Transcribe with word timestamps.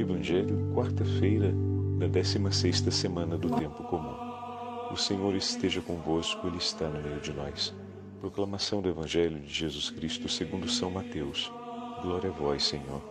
Evangelho, 0.00 0.72
quarta-feira 0.74 1.52
da 1.98 2.06
16 2.08 2.78
semana 2.90 3.36
do 3.36 3.50
tempo 3.50 3.84
comum. 3.84 4.16
O 4.90 4.96
Senhor 4.96 5.34
esteja 5.34 5.82
convosco, 5.82 6.46
ele 6.46 6.56
está 6.56 6.88
no 6.88 7.02
meio 7.02 7.20
de 7.20 7.34
nós. 7.34 7.74
Proclamação 8.18 8.80
do 8.80 8.88
Evangelho 8.88 9.38
de 9.40 9.52
Jesus 9.52 9.90
Cristo, 9.90 10.26
segundo 10.26 10.70
São 10.70 10.90
Mateus. 10.90 11.52
Glória 12.00 12.30
a 12.30 12.32
vós, 12.32 12.64
Senhor. 12.64 13.02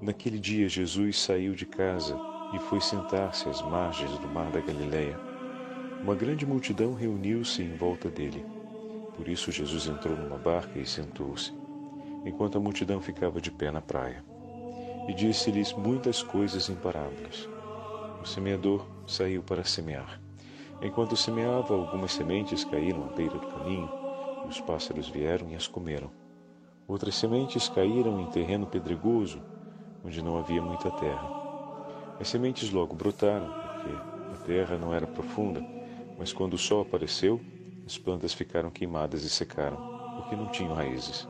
Naquele 0.00 0.38
dia 0.38 0.70
Jesus 0.70 1.20
saiu 1.20 1.52
de 1.52 1.66
casa 1.66 2.18
e 2.54 2.58
foi 2.60 2.80
sentar-se 2.80 3.46
às 3.46 3.60
margens 3.60 4.18
do 4.20 4.28
mar 4.28 4.50
da 4.50 4.60
Galileia. 4.60 5.20
Uma 6.02 6.14
grande 6.14 6.46
multidão 6.46 6.94
reuniu-se 6.94 7.62
em 7.62 7.76
volta 7.76 8.08
dele. 8.08 8.42
Por 9.14 9.28
isso 9.28 9.52
Jesus 9.52 9.86
entrou 9.86 10.16
numa 10.16 10.38
barca 10.38 10.78
e 10.78 10.86
sentou-se, 10.86 11.52
enquanto 12.24 12.56
a 12.56 12.60
multidão 12.60 13.02
ficava 13.02 13.38
de 13.38 13.50
pé 13.50 13.70
na 13.70 13.82
praia 13.82 14.24
e 15.08 15.14
disse-lhes 15.14 15.72
muitas 15.72 16.22
coisas 16.22 16.68
em 16.68 16.74
parábolas. 16.74 17.48
O 18.22 18.26
semeador 18.26 18.86
saiu 19.06 19.42
para 19.42 19.64
semear. 19.64 20.20
Enquanto 20.82 21.16
semeava, 21.16 21.74
algumas 21.74 22.12
sementes 22.12 22.62
caíram 22.62 23.04
à 23.04 23.12
beira 23.14 23.38
do 23.38 23.46
caminho, 23.48 23.90
e 24.44 24.48
os 24.48 24.60
pássaros 24.60 25.08
vieram 25.08 25.50
e 25.50 25.56
as 25.56 25.66
comeram. 25.66 26.10
Outras 26.86 27.16
sementes 27.16 27.68
caíram 27.68 28.20
em 28.20 28.26
terreno 28.26 28.66
pedregoso, 28.66 29.42
onde 30.04 30.22
não 30.22 30.38
havia 30.38 30.60
muita 30.60 30.90
terra. 30.90 31.28
As 32.20 32.28
sementes 32.28 32.70
logo 32.70 32.94
brotaram, 32.94 33.46
porque 33.46 33.90
a 34.34 34.44
terra 34.44 34.76
não 34.76 34.92
era 34.92 35.06
profunda, 35.06 35.64
mas 36.18 36.32
quando 36.32 36.54
o 36.54 36.58
sol 36.58 36.82
apareceu, 36.82 37.40
as 37.86 37.96
plantas 37.96 38.34
ficaram 38.34 38.70
queimadas 38.70 39.24
e 39.24 39.30
secaram, 39.30 39.76
porque 40.16 40.36
não 40.36 40.48
tinham 40.48 40.74
raízes. 40.74 41.26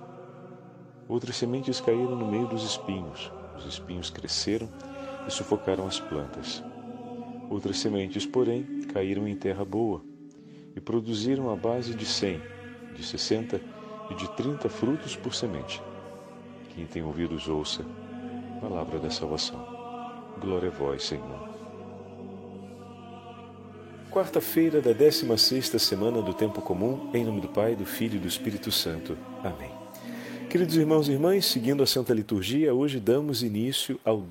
Outras 1.08 1.36
sementes 1.36 1.80
caíram 1.80 2.16
no 2.16 2.26
meio 2.26 2.46
dos 2.48 2.64
espinhos, 2.64 3.32
os 3.58 3.66
espinhos 3.66 4.10
cresceram 4.10 4.68
e 5.26 5.30
sufocaram 5.30 5.86
as 5.86 6.00
plantas. 6.00 6.62
Outras 7.50 7.78
sementes, 7.78 8.24
porém, 8.24 8.82
caíram 8.92 9.26
em 9.26 9.34
terra 9.34 9.64
boa 9.64 10.02
e 10.76 10.80
produziram 10.80 11.50
a 11.50 11.56
base 11.56 11.94
de 11.94 12.06
cem, 12.06 12.40
de 12.94 13.04
sessenta 13.04 13.60
e 14.10 14.14
de 14.14 14.28
trinta 14.30 14.68
frutos 14.68 15.16
por 15.16 15.34
semente. 15.34 15.82
Quem 16.74 16.86
tem 16.86 17.02
ouvidos, 17.02 17.48
ouça. 17.48 17.84
Palavra 18.60 18.98
da 18.98 19.10
salvação. 19.10 19.64
Glória 20.40 20.68
a 20.68 20.72
vós, 20.72 21.04
Senhor. 21.04 21.48
Quarta-feira 24.10 24.80
da 24.80 24.92
16 24.92 25.68
semana 25.80 26.22
do 26.22 26.32
Tempo 26.32 26.62
Comum, 26.62 27.10
em 27.12 27.24
nome 27.24 27.40
do 27.40 27.48
Pai, 27.48 27.76
do 27.76 27.84
Filho 27.84 28.16
e 28.16 28.18
do 28.18 28.28
Espírito 28.28 28.72
Santo. 28.72 29.16
Amém. 29.44 29.87
Queridos 30.50 30.76
irmãos 30.76 31.08
e 31.08 31.12
irmãs, 31.12 31.44
seguindo 31.44 31.82
a 31.82 31.86
Santa 31.86 32.14
Liturgia, 32.14 32.72
hoje 32.72 32.98
damos 32.98 33.42
início 33.42 34.00
ao 34.02 34.24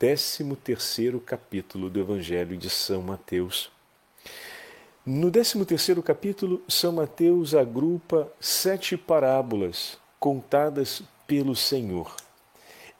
13º 0.00 1.20
capítulo 1.20 1.90
do 1.90 1.98
Evangelho 1.98 2.56
de 2.56 2.70
São 2.70 3.02
Mateus. 3.02 3.68
No 5.04 5.28
13º 5.28 6.00
capítulo, 6.04 6.62
São 6.68 6.92
Mateus 6.92 7.52
agrupa 7.52 8.30
sete 8.38 8.96
parábolas 8.96 9.98
contadas 10.20 11.02
pelo 11.26 11.56
Senhor. 11.56 12.14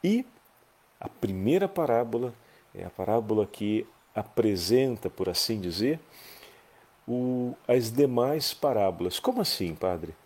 E 0.02 0.26
a 0.98 1.08
primeira 1.08 1.68
parábola 1.68 2.34
é 2.74 2.84
a 2.84 2.90
parábola 2.90 3.46
que 3.46 3.86
apresenta, 4.12 5.08
por 5.08 5.28
assim 5.28 5.60
dizer, 5.60 6.00
o, 7.06 7.54
as 7.68 7.92
demais 7.92 8.52
parábolas. 8.52 9.20
Como 9.20 9.40
assim, 9.40 9.72
Padre? 9.72 10.16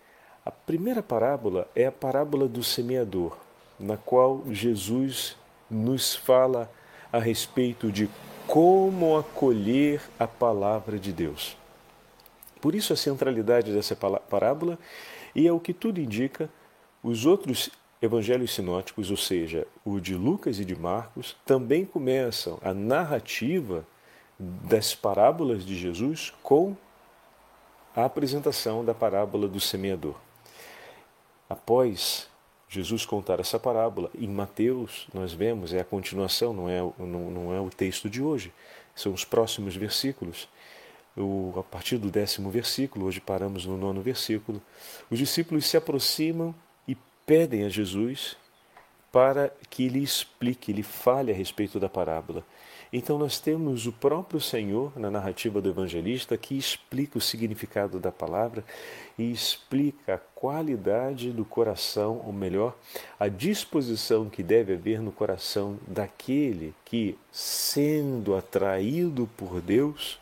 A 0.44 0.50
primeira 0.50 1.02
parábola 1.02 1.68
é 1.76 1.86
a 1.86 1.92
parábola 1.92 2.48
do 2.48 2.64
semeador, 2.64 3.36
na 3.78 3.96
qual 3.96 4.42
Jesus 4.50 5.36
nos 5.70 6.14
fala 6.14 6.70
a 7.12 7.18
respeito 7.18 7.92
de 7.92 8.08
como 8.46 9.18
acolher 9.18 10.00
a 10.18 10.26
palavra 10.26 10.98
de 10.98 11.12
Deus. 11.12 11.56
Por 12.60 12.74
isso 12.74 12.92
a 12.92 12.96
centralidade 12.96 13.72
dessa 13.72 13.94
parábola 13.94 14.78
e 15.34 15.46
é 15.46 15.52
o 15.52 15.60
que 15.60 15.72
tudo 15.72 16.00
indica, 16.00 16.50
os 17.02 17.26
outros 17.26 17.70
evangelhos 18.00 18.54
sinóticos, 18.54 19.10
ou 19.10 19.16
seja, 19.16 19.66
o 19.84 20.00
de 20.00 20.14
Lucas 20.14 20.58
e 20.58 20.64
de 20.64 20.74
Marcos, 20.74 21.36
também 21.44 21.84
começam 21.84 22.58
a 22.62 22.72
narrativa 22.72 23.86
das 24.38 24.94
parábolas 24.94 25.64
de 25.64 25.76
Jesus 25.76 26.32
com 26.42 26.74
a 27.94 28.04
apresentação 28.06 28.84
da 28.84 28.94
parábola 28.94 29.46
do 29.46 29.60
semeador. 29.60 30.16
Após 31.50 32.28
Jesus 32.68 33.04
contar 33.04 33.40
essa 33.40 33.58
parábola, 33.58 34.08
em 34.16 34.28
Mateus 34.28 35.08
nós 35.12 35.32
vemos, 35.32 35.74
é 35.74 35.80
a 35.80 35.84
continuação, 35.84 36.52
não 36.54 36.68
é, 36.68 36.78
não, 36.96 37.30
não 37.30 37.52
é 37.52 37.60
o 37.60 37.68
texto 37.68 38.08
de 38.08 38.22
hoje, 38.22 38.52
são 38.94 39.12
os 39.12 39.24
próximos 39.24 39.74
versículos. 39.74 40.48
O, 41.16 41.52
a 41.58 41.64
partir 41.64 41.98
do 41.98 42.08
décimo 42.08 42.48
versículo, 42.50 43.06
hoje 43.06 43.20
paramos 43.20 43.66
no 43.66 43.76
nono 43.76 44.00
versículo, 44.00 44.62
os 45.10 45.18
discípulos 45.18 45.66
se 45.66 45.76
aproximam 45.76 46.54
e 46.86 46.96
pedem 47.26 47.64
a 47.64 47.68
Jesus 47.68 48.36
para 49.10 49.52
que 49.68 49.86
ele 49.86 49.98
explique, 49.98 50.70
ele 50.70 50.84
fale 50.84 51.32
a 51.32 51.34
respeito 51.34 51.80
da 51.80 51.88
parábola. 51.88 52.44
Então 52.92 53.16
nós 53.16 53.38
temos 53.38 53.86
o 53.86 53.92
próprio 53.92 54.40
Senhor 54.40 54.92
na 54.98 55.10
narrativa 55.10 55.60
do 55.60 55.68
evangelista 55.68 56.36
que 56.36 56.58
explica 56.58 57.18
o 57.18 57.20
significado 57.20 58.00
da 58.00 58.10
palavra 58.10 58.64
e 59.16 59.30
explica 59.30 60.14
a 60.14 60.18
qualidade 60.18 61.30
do 61.30 61.44
coração, 61.44 62.20
ou 62.26 62.32
melhor, 62.32 62.76
a 63.18 63.28
disposição 63.28 64.28
que 64.28 64.42
deve 64.42 64.74
haver 64.74 65.00
no 65.00 65.12
coração 65.12 65.78
daquele 65.86 66.74
que, 66.84 67.16
sendo 67.30 68.34
atraído 68.34 69.28
por 69.36 69.60
Deus, 69.60 70.18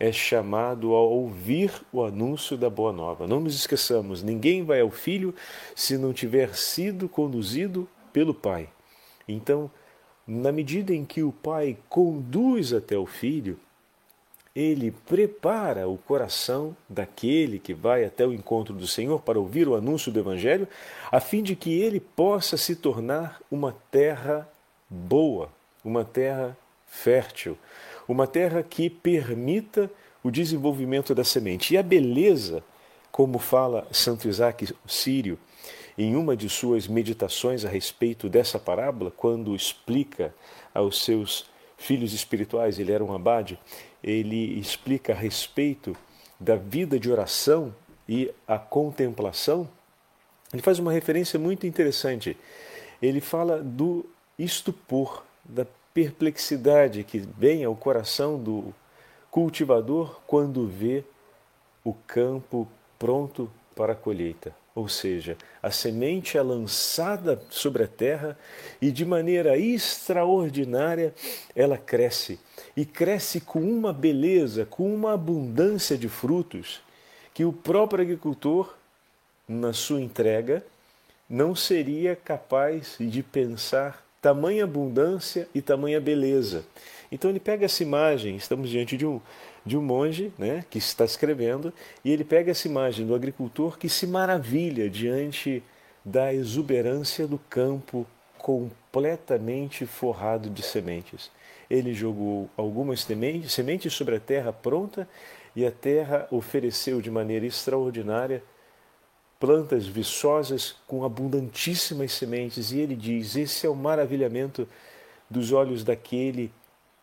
é 0.00 0.10
chamado 0.10 0.94
a 0.94 1.00
ouvir 1.00 1.70
o 1.92 2.02
anúncio 2.02 2.56
da 2.56 2.70
boa 2.70 2.92
nova. 2.92 3.26
Não 3.26 3.38
nos 3.38 3.54
esqueçamos, 3.54 4.22
ninguém 4.22 4.64
vai 4.64 4.80
ao 4.80 4.90
filho 4.90 5.32
se 5.76 5.96
não 5.96 6.12
tiver 6.12 6.56
sido 6.56 7.08
conduzido 7.08 7.86
pelo 8.12 8.34
Pai. 8.34 8.68
Então, 9.28 9.70
na 10.32 10.52
medida 10.52 10.94
em 10.94 11.04
que 11.04 11.24
o 11.24 11.32
pai 11.32 11.76
conduz 11.88 12.72
até 12.72 12.96
o 12.96 13.04
filho, 13.04 13.58
ele 14.54 14.92
prepara 14.92 15.88
o 15.88 15.98
coração 15.98 16.76
daquele 16.88 17.58
que 17.58 17.74
vai 17.74 18.04
até 18.04 18.24
o 18.24 18.32
encontro 18.32 18.72
do 18.72 18.86
Senhor 18.86 19.20
para 19.22 19.40
ouvir 19.40 19.66
o 19.66 19.74
anúncio 19.74 20.12
do 20.12 20.20
Evangelho, 20.20 20.68
a 21.10 21.18
fim 21.18 21.42
de 21.42 21.56
que 21.56 21.80
ele 21.80 21.98
possa 21.98 22.56
se 22.56 22.76
tornar 22.76 23.40
uma 23.50 23.74
terra 23.90 24.48
boa, 24.88 25.48
uma 25.84 26.04
terra 26.04 26.56
fértil, 26.86 27.58
uma 28.06 28.24
terra 28.24 28.62
que 28.62 28.88
permita 28.88 29.90
o 30.22 30.30
desenvolvimento 30.30 31.12
da 31.12 31.24
semente. 31.24 31.74
E 31.74 31.76
a 31.76 31.82
beleza, 31.82 32.62
como 33.10 33.40
fala 33.40 33.84
Santo 33.90 34.28
Isaac 34.28 34.72
Sírio, 34.86 35.36
em 36.02 36.16
uma 36.16 36.34
de 36.34 36.48
suas 36.48 36.88
meditações 36.88 37.62
a 37.62 37.68
respeito 37.68 38.26
dessa 38.26 38.58
parábola, 38.58 39.10
quando 39.14 39.54
explica 39.54 40.34
aos 40.72 41.04
seus 41.04 41.44
filhos 41.76 42.14
espirituais, 42.14 42.78
ele 42.78 42.90
era 42.90 43.04
um 43.04 43.14
abade, 43.14 43.60
ele 44.02 44.58
explica 44.58 45.12
a 45.12 45.14
respeito 45.14 45.94
da 46.38 46.56
vida 46.56 46.98
de 46.98 47.12
oração 47.12 47.74
e 48.08 48.32
a 48.48 48.58
contemplação. 48.58 49.68
Ele 50.50 50.62
faz 50.62 50.78
uma 50.78 50.90
referência 50.90 51.38
muito 51.38 51.66
interessante. 51.66 52.34
Ele 53.02 53.20
fala 53.20 53.62
do 53.62 54.06
estupor, 54.38 55.22
da 55.44 55.66
perplexidade 55.92 57.04
que 57.04 57.18
vem 57.18 57.62
ao 57.62 57.76
coração 57.76 58.42
do 58.42 58.72
cultivador 59.30 60.18
quando 60.26 60.66
vê 60.66 61.04
o 61.84 61.92
campo 61.92 62.66
pronto 62.98 63.50
para 63.76 63.92
a 63.92 63.96
colheita. 63.96 64.59
Ou 64.74 64.88
seja, 64.88 65.36
a 65.62 65.70
semente 65.70 66.38
é 66.38 66.42
lançada 66.42 67.42
sobre 67.50 67.82
a 67.82 67.88
terra 67.88 68.38
e 68.80 68.90
de 68.92 69.04
maneira 69.04 69.58
extraordinária 69.58 71.12
ela 71.54 71.76
cresce. 71.76 72.38
E 72.76 72.84
cresce 72.84 73.40
com 73.40 73.60
uma 73.60 73.92
beleza, 73.92 74.64
com 74.64 74.94
uma 74.94 75.14
abundância 75.14 75.98
de 75.98 76.08
frutos 76.08 76.80
que 77.34 77.44
o 77.44 77.52
próprio 77.52 78.02
agricultor, 78.02 78.74
na 79.48 79.72
sua 79.72 80.00
entrega, 80.00 80.64
não 81.28 81.54
seria 81.54 82.14
capaz 82.14 82.96
de 82.98 83.22
pensar 83.22 84.04
tamanha 84.20 84.64
abundância 84.64 85.48
e 85.54 85.62
tamanha 85.62 86.00
beleza. 86.00 86.64
Então 87.10 87.30
ele 87.30 87.40
pega 87.40 87.64
essa 87.64 87.82
imagem, 87.82 88.36
estamos 88.36 88.68
diante 88.68 88.96
de 88.96 89.06
um, 89.06 89.20
de 89.64 89.76
um 89.76 89.82
monge 89.82 90.32
né, 90.38 90.64
que 90.70 90.78
está 90.78 91.04
escrevendo, 91.04 91.72
e 92.04 92.10
ele 92.10 92.24
pega 92.24 92.50
essa 92.50 92.66
imagem 92.66 93.06
do 93.06 93.14
agricultor 93.14 93.78
que 93.78 93.88
se 93.88 94.06
maravilha 94.06 94.88
diante 94.88 95.62
da 96.04 96.32
exuberância 96.32 97.26
do 97.26 97.38
campo 97.38 98.06
completamente 98.38 99.84
forrado 99.84 100.48
de 100.48 100.62
sementes. 100.62 101.30
Ele 101.68 101.92
jogou 101.92 102.48
algumas 102.56 103.02
sementes, 103.02 103.52
sementes 103.52 103.92
sobre 103.92 104.16
a 104.16 104.20
terra 104.20 104.52
pronta 104.52 105.06
e 105.54 105.64
a 105.66 105.70
terra 105.70 106.26
ofereceu 106.30 107.00
de 107.00 107.10
maneira 107.10 107.46
extraordinária 107.46 108.42
plantas 109.38 109.86
viçosas 109.86 110.76
com 110.86 111.04
abundantíssimas 111.04 112.12
sementes. 112.12 112.72
E 112.72 112.78
ele 112.78 112.96
diz: 112.96 113.36
esse 113.36 113.66
é 113.66 113.70
o 113.70 113.76
maravilhamento 113.76 114.68
dos 115.28 115.52
olhos 115.52 115.84
daquele 115.84 116.52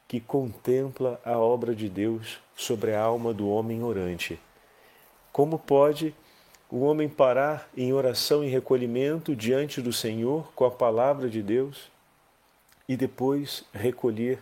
que 0.08 0.20
contempla 0.20 1.20
a 1.24 1.38
obra 1.38 1.76
de 1.76 1.90
Deus 1.90 2.40
sobre 2.58 2.94
a 2.94 3.02
alma 3.02 3.34
do 3.34 3.48
homem 3.48 3.84
orante. 3.84 4.40
Como 5.32 5.60
pode 5.60 6.14
o 6.70 6.80
homem 6.80 7.08
parar 7.08 7.70
em 7.78 7.94
oração 7.94 8.44
e 8.44 8.50
recolhimento 8.50 9.36
diante 9.36 9.80
do 9.80 9.94
Senhor 9.94 10.52
com 10.54 10.66
a 10.66 10.72
palavra 10.72 11.30
de 11.30 11.42
Deus 11.42 11.90
e 12.90 12.98
depois 12.98 13.64
recolher 13.72 14.40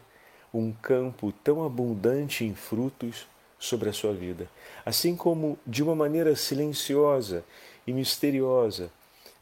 um 0.53 0.71
campo 0.71 1.33
tão 1.43 1.63
abundante 1.63 2.45
em 2.45 2.55
frutos 2.55 3.27
sobre 3.59 3.89
a 3.89 3.93
sua 3.93 4.13
vida? 4.13 4.49
Assim 4.85 5.15
como, 5.15 5.59
de 5.67 5.83
uma 5.83 5.93
maneira 5.93 6.35
silenciosa 6.35 7.43
e 7.85 7.91
misteriosa, 7.91 8.89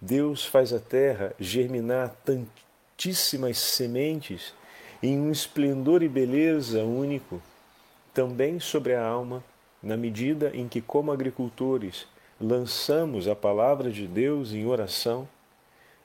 Deus 0.02 0.46
faz 0.46 0.74
a 0.74 0.80
terra 0.80 1.34
germinar 1.40 2.14
tantíssimas 2.26 3.60
sementes 3.60 4.54
em 5.02 5.19
um 5.19 5.31
esplendor 5.31 6.02
e 6.02 6.10
beleza 6.10 6.84
único, 6.84 7.42
também 8.13 8.60
sobre 8.60 8.94
a 8.94 9.06
alma, 9.06 9.44
na 9.81 9.98
medida 9.98 10.51
em 10.54 10.68
que, 10.68 10.81
como 10.81 11.12
agricultores, 11.12 12.07
lançamos 12.39 13.27
a 13.27 13.36
palavra 13.36 13.92
de 13.92 14.07
Deus 14.07 14.54
em 14.54 14.65
oração, 14.65 15.27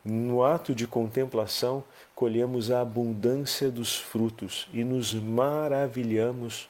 no 0.04 0.42
ato 0.42 0.74
de 0.74 0.86
contemplação, 0.86 1.84
colhemos 2.14 2.70
a 2.70 2.80
abundância 2.80 3.70
dos 3.70 3.96
frutos 3.96 4.68
e 4.72 4.82
nos 4.82 5.12
maravilhamos 5.12 6.68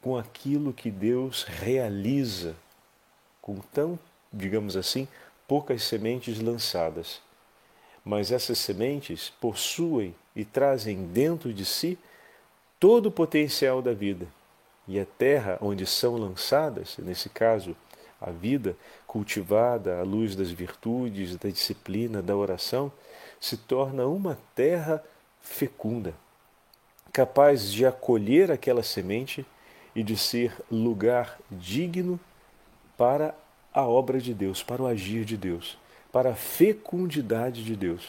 com 0.00 0.16
aquilo 0.16 0.72
que 0.72 0.90
Deus 0.90 1.42
realiza 1.42 2.54
com 3.42 3.56
tão, 3.72 3.98
digamos 4.32 4.76
assim, 4.76 5.08
poucas 5.46 5.82
sementes 5.82 6.40
lançadas. 6.40 7.20
Mas 8.04 8.30
essas 8.30 8.58
sementes 8.58 9.32
possuem 9.40 10.14
e 10.36 10.44
trazem 10.44 11.06
dentro 11.06 11.52
de 11.52 11.64
si 11.64 11.98
todo 12.78 13.06
o 13.06 13.10
potencial 13.10 13.82
da 13.82 13.92
vida. 13.92 14.26
E 14.88 14.98
a 14.98 15.04
terra 15.04 15.58
onde 15.60 15.84
são 15.84 16.16
lançadas, 16.16 16.96
nesse 16.98 17.28
caso, 17.28 17.76
a 18.18 18.30
vida 18.30 18.74
cultivada 19.06 20.00
à 20.00 20.02
luz 20.02 20.34
das 20.34 20.50
virtudes, 20.50 21.36
da 21.36 21.50
disciplina, 21.50 22.22
da 22.22 22.34
oração, 22.34 22.90
se 23.38 23.56
torna 23.56 24.06
uma 24.06 24.38
terra 24.54 25.04
fecunda, 25.40 26.14
capaz 27.12 27.70
de 27.70 27.86
acolher 27.86 28.50
aquela 28.50 28.82
semente 28.82 29.46
e 29.94 30.02
de 30.02 30.16
ser 30.16 30.56
lugar 30.70 31.38
digno 31.50 32.18
para 32.96 33.34
a 33.72 33.86
obra 33.86 34.20
de 34.20 34.34
Deus, 34.34 34.62
para 34.62 34.82
o 34.82 34.86
agir 34.86 35.24
de 35.24 35.36
Deus, 35.36 35.78
para 36.10 36.30
a 36.30 36.34
fecundidade 36.34 37.62
de 37.62 37.76
Deus. 37.76 38.08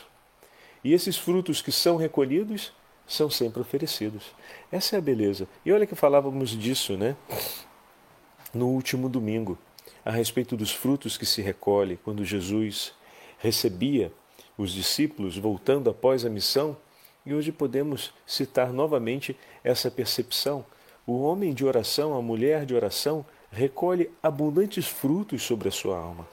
E 0.84 0.94
esses 0.94 1.18
frutos 1.18 1.62
que 1.62 1.72
são 1.72 1.98
recolhidos 1.98 2.74
são 3.10 3.30
sempre 3.30 3.60
oferecidos. 3.60 4.24
Essa 4.72 4.96
é 4.96 5.00
a 5.00 5.02
beleza. 5.02 5.48
E 5.66 5.74
olha 5.74 5.88
que 5.88 5.96
falávamos 5.96 6.52
disso, 6.52 6.96
né? 6.96 7.18
No 8.54 8.68
último 8.68 9.10
domingo, 9.10 9.58
a 10.06 10.12
respeito 10.12 10.56
dos 10.56 10.72
frutos 10.72 11.18
que 11.18 11.26
se 11.26 11.42
recolhe 11.42 11.98
quando 11.98 12.24
Jesus 12.24 12.94
recebia 13.40 14.14
os 14.56 14.72
discípulos 14.72 15.38
voltando 15.38 15.90
após 15.90 16.24
a 16.24 16.30
missão, 16.30 16.78
e 17.26 17.34
hoje 17.34 17.52
podemos 17.52 18.14
citar 18.26 18.72
novamente 18.72 19.36
essa 19.64 19.90
percepção. 19.90 20.64
O 21.06 21.22
homem 21.22 21.54
de 21.54 21.66
oração, 21.66 22.16
a 22.16 22.22
mulher 22.22 22.66
de 22.66 22.76
oração, 22.76 23.26
recolhe 23.52 24.12
abundantes 24.22 24.88
frutos 24.88 25.42
sobre 25.42 25.68
a 25.70 25.72
sua 25.72 25.98
alma. 25.98 26.28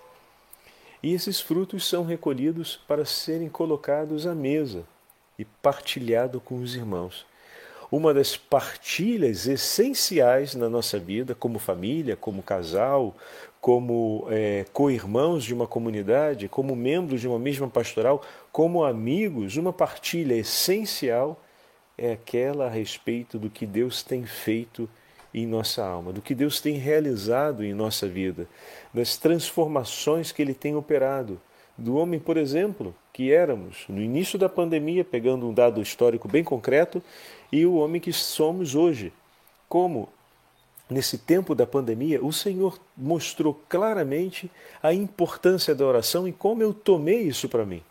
E 1.03 1.15
esses 1.15 1.41
frutos 1.41 1.87
são 1.87 2.05
recolhidos 2.05 2.77
para 2.87 3.05
serem 3.05 3.49
colocados 3.49 4.27
à 4.27 4.35
mesa 4.35 4.85
e 5.39 5.45
partilhado 5.45 6.41
com 6.41 6.57
os 6.57 6.75
irmãos. 6.75 7.27
Uma 7.91 8.13
das 8.13 8.37
partilhas 8.37 9.47
essenciais 9.47 10.55
na 10.55 10.69
nossa 10.69 10.99
vida, 10.99 11.35
como 11.35 11.59
família, 11.59 12.17
como 12.17 12.43
casal, 12.43 13.15
como 13.61 14.27
é, 14.31 14.65
co-irmãos 14.73 15.45
de 15.45 15.55
uma 15.55 15.67
comunidade, 15.67 16.49
como 16.49 16.75
membros 16.75 17.21
de 17.21 17.29
uma 17.29 17.39
mesma 17.39 17.69
pastoral, 17.69 18.23
como 18.51 18.85
amigos, 18.85 19.57
uma 19.57 19.73
partilha 19.73 20.35
essencial 20.35 21.41
é 21.99 22.13
aquela 22.13 22.67
a 22.67 22.71
respeito 22.71 23.39
do 23.39 23.49
que 23.49 23.65
Deus 23.65 24.03
tem 24.03 24.27
feito 24.27 24.89
em 25.33 25.47
nossa 25.47 25.85
alma, 25.85 26.13
do 26.13 26.23
que 26.23 26.35
Deus 26.35 26.61
tem 26.61 26.77
realizado 26.77 27.65
em 27.65 27.75
nossa 27.75 28.09
vida, 28.09 28.47
das 28.93 29.17
transformações 29.17 30.33
que 30.33 30.43
Ele 30.43 30.55
tem 30.55 30.75
operado. 30.77 31.41
Do 31.79 31.97
homem, 31.97 32.19
por 32.19 32.37
exemplo, 32.37 32.95
que 33.13 33.33
éramos 33.33 33.85
no 33.89 34.01
início 34.01 34.39
da 34.39 34.49
pandemia, 34.49 35.05
pegando 35.05 35.49
um 35.49 35.53
dado 35.53 35.81
histórico 35.83 36.27
bem 36.27 36.43
concreto, 36.43 37.03
e 37.53 37.67
o 37.67 37.77
homem 37.77 38.01
que 38.01 38.13
somos 38.13 38.75
hoje. 38.75 39.13
Como, 39.69 40.09
nesse 40.89 41.19
tempo 41.19 41.55
da 41.55 41.67
pandemia, 41.67 42.25
o 42.25 42.33
Senhor 42.33 42.79
mostrou 42.97 43.61
claramente 43.69 44.51
a 44.83 44.95
importância 44.95 45.75
da 45.75 45.85
oração 45.85 46.27
e 46.27 46.33
como 46.33 46.63
eu 46.63 46.73
tomei 46.73 47.23
isso 47.23 47.49
para 47.49 47.67
mim. 47.67 47.83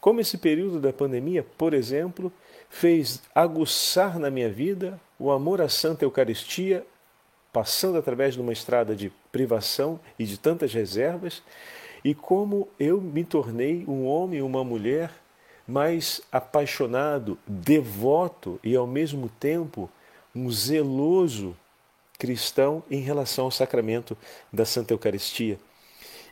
Como 0.00 0.20
esse 0.20 0.36
período 0.36 0.80
da 0.80 0.92
pandemia, 0.92 1.46
por 1.56 1.72
exemplo, 1.72 2.30
fez 2.68 3.22
aguçar 3.34 4.18
na 4.18 4.30
minha 4.30 4.50
vida 4.50 5.00
o 5.18 5.30
amor 5.30 5.62
à 5.62 5.68
Santa 5.68 6.04
Eucaristia, 6.04 6.86
passando 7.50 7.96
através 7.96 8.34
de 8.34 8.40
uma 8.40 8.52
estrada 8.52 8.94
de 8.94 9.10
privação 9.32 9.98
e 10.18 10.24
de 10.24 10.36
tantas 10.36 10.74
reservas, 10.74 11.42
e 12.04 12.14
como 12.14 12.68
eu 12.78 13.00
me 13.00 13.24
tornei 13.24 13.84
um 13.88 14.06
homem 14.06 14.40
e 14.40 14.42
uma 14.42 14.62
mulher 14.62 15.10
mais 15.66 16.20
apaixonado, 16.30 17.38
devoto 17.46 18.60
e 18.62 18.76
ao 18.76 18.86
mesmo 18.86 19.30
tempo 19.40 19.90
um 20.34 20.50
zeloso 20.50 21.56
cristão 22.18 22.82
em 22.90 23.00
relação 23.00 23.46
ao 23.46 23.50
sacramento 23.50 24.16
da 24.52 24.66
Santa 24.66 24.92
Eucaristia. 24.92 25.58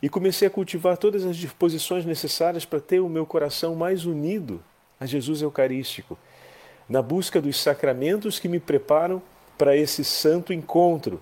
E 0.02 0.08
comecei 0.08 0.46
a 0.48 0.50
cultivar 0.50 0.98
todas 0.98 1.24
as 1.24 1.36
disposições 1.36 2.04
necessárias 2.04 2.64
para 2.64 2.80
ter 2.80 3.00
o 3.00 3.08
meu 3.08 3.24
coração 3.24 3.74
mais 3.74 4.04
unido 4.04 4.62
a 5.00 5.06
Jesus 5.06 5.40
Eucarístico 5.40 6.18
na 6.88 7.00
busca 7.00 7.40
dos 7.40 7.60
sacramentos 7.60 8.38
que 8.38 8.48
me 8.48 8.60
preparam 8.60 9.22
para 9.56 9.76
esse 9.76 10.04
santo 10.04 10.52
encontro 10.52 11.20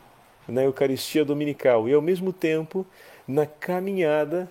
na 0.49 0.63
Eucaristia 0.63 1.25
Dominical 1.25 1.89
e, 1.89 1.95
ao 1.95 2.03
mesmo 2.03 2.33
tempo, 2.33 2.87
na 3.31 3.47
caminhada 3.47 4.49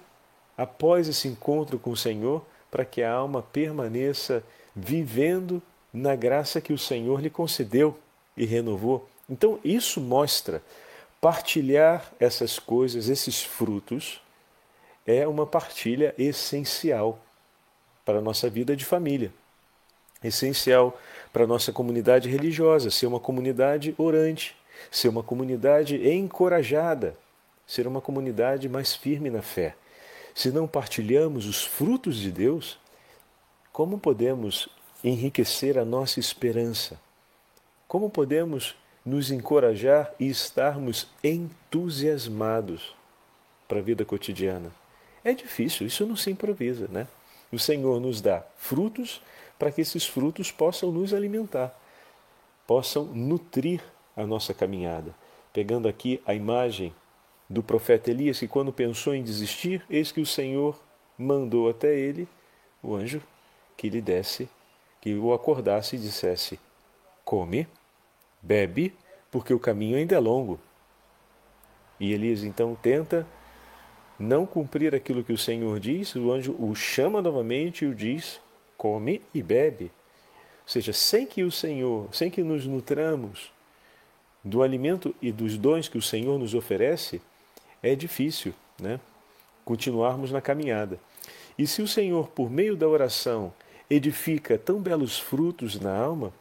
após 0.57 1.07
esse 1.07 1.27
encontro 1.27 1.77
com 1.77 1.91
o 1.91 1.97
Senhor, 1.97 2.45
para 2.71 2.85
que 2.85 3.01
a 3.01 3.11
alma 3.11 3.41
permaneça 3.41 4.43
vivendo 4.75 5.61
na 5.93 6.15
graça 6.15 6.61
que 6.61 6.71
o 6.71 6.77
Senhor 6.77 7.19
lhe 7.21 7.29
concedeu 7.29 7.97
e 8.37 8.45
renovou. 8.45 9.07
Então, 9.29 9.59
isso 9.63 9.99
mostra 9.99 10.61
partilhar 11.19 12.11
essas 12.19 12.59
coisas, 12.59 13.09
esses 13.09 13.43
frutos, 13.43 14.21
é 15.05 15.27
uma 15.27 15.45
partilha 15.45 16.13
essencial 16.17 17.19
para 18.05 18.19
a 18.19 18.21
nossa 18.21 18.49
vida 18.49 18.75
de 18.75 18.85
família 18.85 19.31
essencial 20.23 20.99
para 21.31 21.43
a 21.43 21.47
nossa 21.47 21.71
comunidade 21.71 22.29
religiosa, 22.29 22.91
ser 22.91 23.05
uma 23.05 23.19
comunidade 23.19 23.95
orante, 23.97 24.55
ser 24.91 25.07
uma 25.07 25.23
comunidade 25.23 25.95
encorajada, 26.09 27.15
ser 27.69 27.85
uma 27.85 28.01
comunidade 28.01 28.67
mais 28.67 28.95
firme 28.95 29.29
na 29.29 29.43
fé. 29.43 29.75
Se 30.33 30.49
não 30.51 30.67
partilhamos 30.67 31.45
os 31.45 31.63
frutos 31.63 32.17
de 32.17 32.31
Deus, 32.31 32.79
como 33.71 33.99
podemos 33.99 34.67
enriquecer 35.03 35.77
a 35.77 35.85
nossa 35.85 36.19
esperança? 36.19 36.99
Como 37.87 38.09
podemos 38.09 38.75
nos 39.05 39.29
encorajar 39.29 40.11
e 40.19 40.27
estarmos 40.27 41.09
entusiasmados 41.23 42.95
para 43.67 43.77
a 43.77 43.83
vida 43.83 44.03
cotidiana? 44.03 44.71
É 45.23 45.31
difícil, 45.31 45.85
isso 45.85 46.07
não 46.07 46.15
se 46.15 46.31
improvisa, 46.31 46.87
né? 46.87 47.07
O 47.51 47.59
Senhor 47.59 47.99
nos 47.99 48.19
dá 48.19 48.43
frutos 48.57 49.21
para 49.59 49.71
que 49.71 49.81
esses 49.81 50.07
frutos 50.07 50.51
possam 50.51 50.91
nos 50.91 51.13
alimentar, 51.13 51.79
possam 52.65 53.03
nutrir 53.05 53.79
a 54.17 54.25
nossa 54.25 54.55
caminhada. 54.55 55.13
Pegando 55.53 55.87
aqui 55.87 56.19
a 56.25 56.33
imagem 56.33 56.95
do 57.49 57.63
profeta 57.63 58.11
Elias, 58.11 58.39
que 58.39 58.47
quando 58.47 58.71
pensou 58.71 59.15
em 59.15 59.23
desistir, 59.23 59.83
eis 59.89 60.11
que 60.11 60.21
o 60.21 60.25
Senhor 60.25 60.79
mandou 61.17 61.69
até 61.69 61.97
ele 61.97 62.27
o 62.81 62.95
anjo 62.95 63.21
que 63.75 63.89
lhe 63.89 64.01
desse, 64.01 64.47
que 65.01 65.15
o 65.15 65.33
acordasse 65.33 65.95
e 65.95 65.99
dissesse: 65.99 66.59
Come, 67.25 67.67
bebe, 68.41 68.93
porque 69.31 69.53
o 69.53 69.59
caminho 69.59 69.97
ainda 69.97 70.15
é 70.15 70.19
longo. 70.19 70.59
E 71.99 72.13
Elias 72.13 72.43
então 72.43 72.75
tenta 72.75 73.25
não 74.17 74.45
cumprir 74.45 74.93
aquilo 74.93 75.23
que 75.23 75.33
o 75.33 75.37
Senhor 75.37 75.79
diz, 75.79 76.15
o 76.15 76.31
anjo 76.31 76.55
o 76.59 76.75
chama 76.75 77.21
novamente 77.21 77.85
e 77.85 77.87
o 77.87 77.95
diz: 77.95 78.39
come 78.77 79.21
e 79.33 79.41
bebe. 79.43 79.85
Ou 79.85 80.71
seja, 80.71 80.93
sem 80.93 81.25
que 81.25 81.43
o 81.43 81.51
Senhor, 81.51 82.07
sem 82.13 82.29
que 82.29 82.43
nos 82.43 82.65
nutramos 82.65 83.51
do 84.43 84.61
alimento 84.61 85.13
e 85.21 85.31
dos 85.31 85.57
dons 85.57 85.89
que 85.89 85.97
o 85.97 86.01
Senhor 86.01 86.37
nos 86.39 86.53
oferece, 86.53 87.21
é 87.81 87.95
difícil 87.95 88.53
né, 88.79 88.99
continuarmos 89.63 90.31
na 90.31 90.41
caminhada. 90.41 90.99
E 91.57 91.67
se 91.67 91.81
o 91.81 91.87
Senhor, 91.87 92.29
por 92.29 92.49
meio 92.49 92.75
da 92.75 92.87
oração, 92.87 93.53
edifica 93.89 94.57
tão 94.57 94.81
belos 94.81 95.19
frutos 95.19 95.79
na 95.79 95.95
alma, 95.95 96.31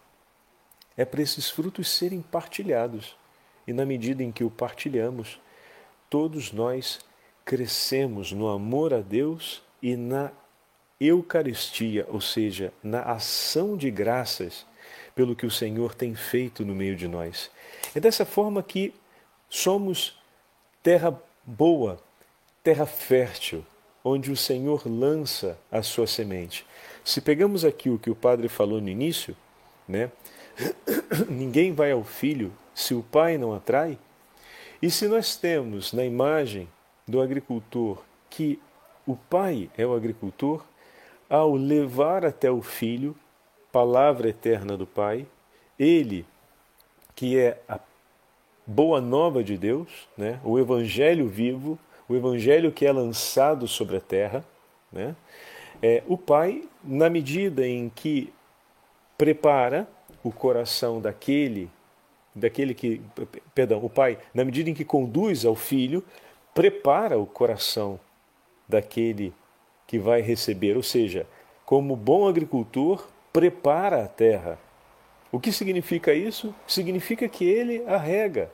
é 0.96 1.04
para 1.04 1.22
esses 1.22 1.48
frutos 1.48 1.88
serem 1.88 2.20
partilhados. 2.20 3.16
E 3.66 3.72
na 3.72 3.84
medida 3.84 4.22
em 4.22 4.32
que 4.32 4.44
o 4.44 4.50
partilhamos, 4.50 5.40
todos 6.08 6.52
nós 6.52 7.00
crescemos 7.44 8.32
no 8.32 8.48
amor 8.48 8.92
a 8.92 9.00
Deus 9.00 9.62
e 9.82 9.96
na 9.96 10.30
Eucaristia, 11.00 12.06
ou 12.08 12.20
seja, 12.20 12.72
na 12.82 13.02
ação 13.02 13.76
de 13.76 13.90
graças 13.90 14.66
pelo 15.14 15.36
que 15.36 15.46
o 15.46 15.50
Senhor 15.50 15.94
tem 15.94 16.14
feito 16.14 16.64
no 16.64 16.74
meio 16.74 16.96
de 16.96 17.06
nós. 17.06 17.50
É 17.94 18.00
dessa 18.00 18.24
forma 18.24 18.62
que 18.62 18.92
somos 19.48 20.20
terra 20.82 21.20
boa, 21.48 21.98
terra 22.62 22.84
fértil, 22.84 23.64
onde 24.04 24.30
o 24.30 24.36
Senhor 24.36 24.82
lança 24.86 25.58
a 25.72 25.82
sua 25.82 26.06
semente. 26.06 26.66
Se 27.02 27.22
pegamos 27.22 27.64
aqui 27.64 27.88
o 27.88 27.98
que 27.98 28.10
o 28.10 28.14
padre 28.14 28.48
falou 28.48 28.82
no 28.82 28.88
início, 28.90 29.34
né? 29.88 30.12
Ninguém 31.26 31.72
vai 31.72 31.90
ao 31.90 32.04
filho 32.04 32.52
se 32.74 32.92
o 32.92 33.02
pai 33.02 33.38
não 33.38 33.54
atrai. 33.54 33.98
E 34.82 34.90
se 34.90 35.08
nós 35.08 35.36
temos 35.36 35.94
na 35.94 36.04
imagem 36.04 36.68
do 37.06 37.18
agricultor 37.18 38.02
que 38.28 38.60
o 39.06 39.16
pai 39.16 39.70
é 39.76 39.86
o 39.86 39.94
agricultor, 39.94 40.62
ao 41.30 41.54
levar 41.54 42.26
até 42.26 42.50
o 42.50 42.60
filho 42.60 43.16
palavra 43.72 44.28
eterna 44.28 44.76
do 44.76 44.86
Pai, 44.86 45.26
ele 45.78 46.26
que 47.14 47.38
é 47.38 47.60
a 47.66 47.78
boa 48.68 49.00
nova 49.00 49.42
de 49.42 49.56
Deus, 49.56 50.06
né? 50.14 50.38
o 50.44 50.58
evangelho 50.58 51.26
vivo, 51.26 51.78
o 52.06 52.14
evangelho 52.14 52.70
que 52.70 52.84
é 52.84 52.92
lançado 52.92 53.66
sobre 53.66 53.96
a 53.96 54.00
terra, 54.00 54.44
né? 54.92 55.16
É, 55.80 56.02
o 56.06 56.18
Pai, 56.18 56.64
na 56.84 57.08
medida 57.08 57.66
em 57.66 57.88
que 57.88 58.32
prepara 59.16 59.88
o 60.22 60.30
coração 60.30 61.00
daquele, 61.00 61.70
daquele 62.34 62.74
que, 62.74 63.00
perdão, 63.54 63.82
o 63.82 63.88
Pai, 63.88 64.18
na 64.34 64.44
medida 64.44 64.68
em 64.68 64.74
que 64.74 64.84
conduz 64.84 65.44
ao 65.44 65.54
Filho, 65.54 66.04
prepara 66.52 67.16
o 67.16 67.24
coração 67.24 67.98
daquele 68.68 69.32
que 69.86 69.98
vai 69.98 70.20
receber, 70.20 70.76
ou 70.76 70.82
seja, 70.82 71.26
como 71.64 71.94
bom 71.94 72.26
agricultor, 72.26 73.06
prepara 73.32 74.04
a 74.04 74.08
terra. 74.08 74.58
O 75.30 75.38
que 75.38 75.52
significa 75.52 76.12
isso? 76.12 76.52
Significa 76.66 77.28
que 77.28 77.44
ele 77.44 77.84
a 77.86 77.96
rega 77.96 78.50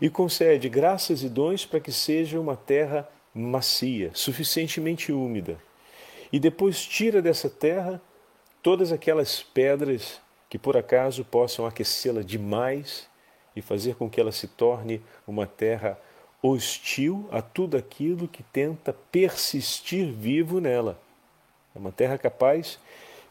e 0.00 0.08
concede 0.08 0.68
graças 0.68 1.22
e 1.22 1.28
dons 1.28 1.66
para 1.66 1.80
que 1.80 1.92
seja 1.92 2.38
uma 2.38 2.56
terra 2.56 3.08
macia, 3.34 4.10
suficientemente 4.14 5.12
úmida. 5.12 5.58
E 6.32 6.38
depois 6.38 6.84
tira 6.84 7.22
dessa 7.22 7.48
terra 7.48 8.00
todas 8.62 8.92
aquelas 8.92 9.42
pedras 9.42 10.20
que 10.48 10.58
por 10.58 10.76
acaso 10.76 11.24
possam 11.24 11.66
aquecê-la 11.66 12.22
demais 12.22 13.08
e 13.54 13.62
fazer 13.62 13.96
com 13.96 14.08
que 14.08 14.20
ela 14.20 14.32
se 14.32 14.46
torne 14.46 15.02
uma 15.26 15.46
terra 15.46 15.98
hostil 16.42 17.28
a 17.30 17.42
tudo 17.42 17.76
aquilo 17.76 18.28
que 18.28 18.42
tenta 18.42 18.92
persistir 18.92 20.12
vivo 20.12 20.60
nela. 20.60 21.00
É 21.74 21.78
uma 21.78 21.92
terra 21.92 22.16
capaz 22.16 22.78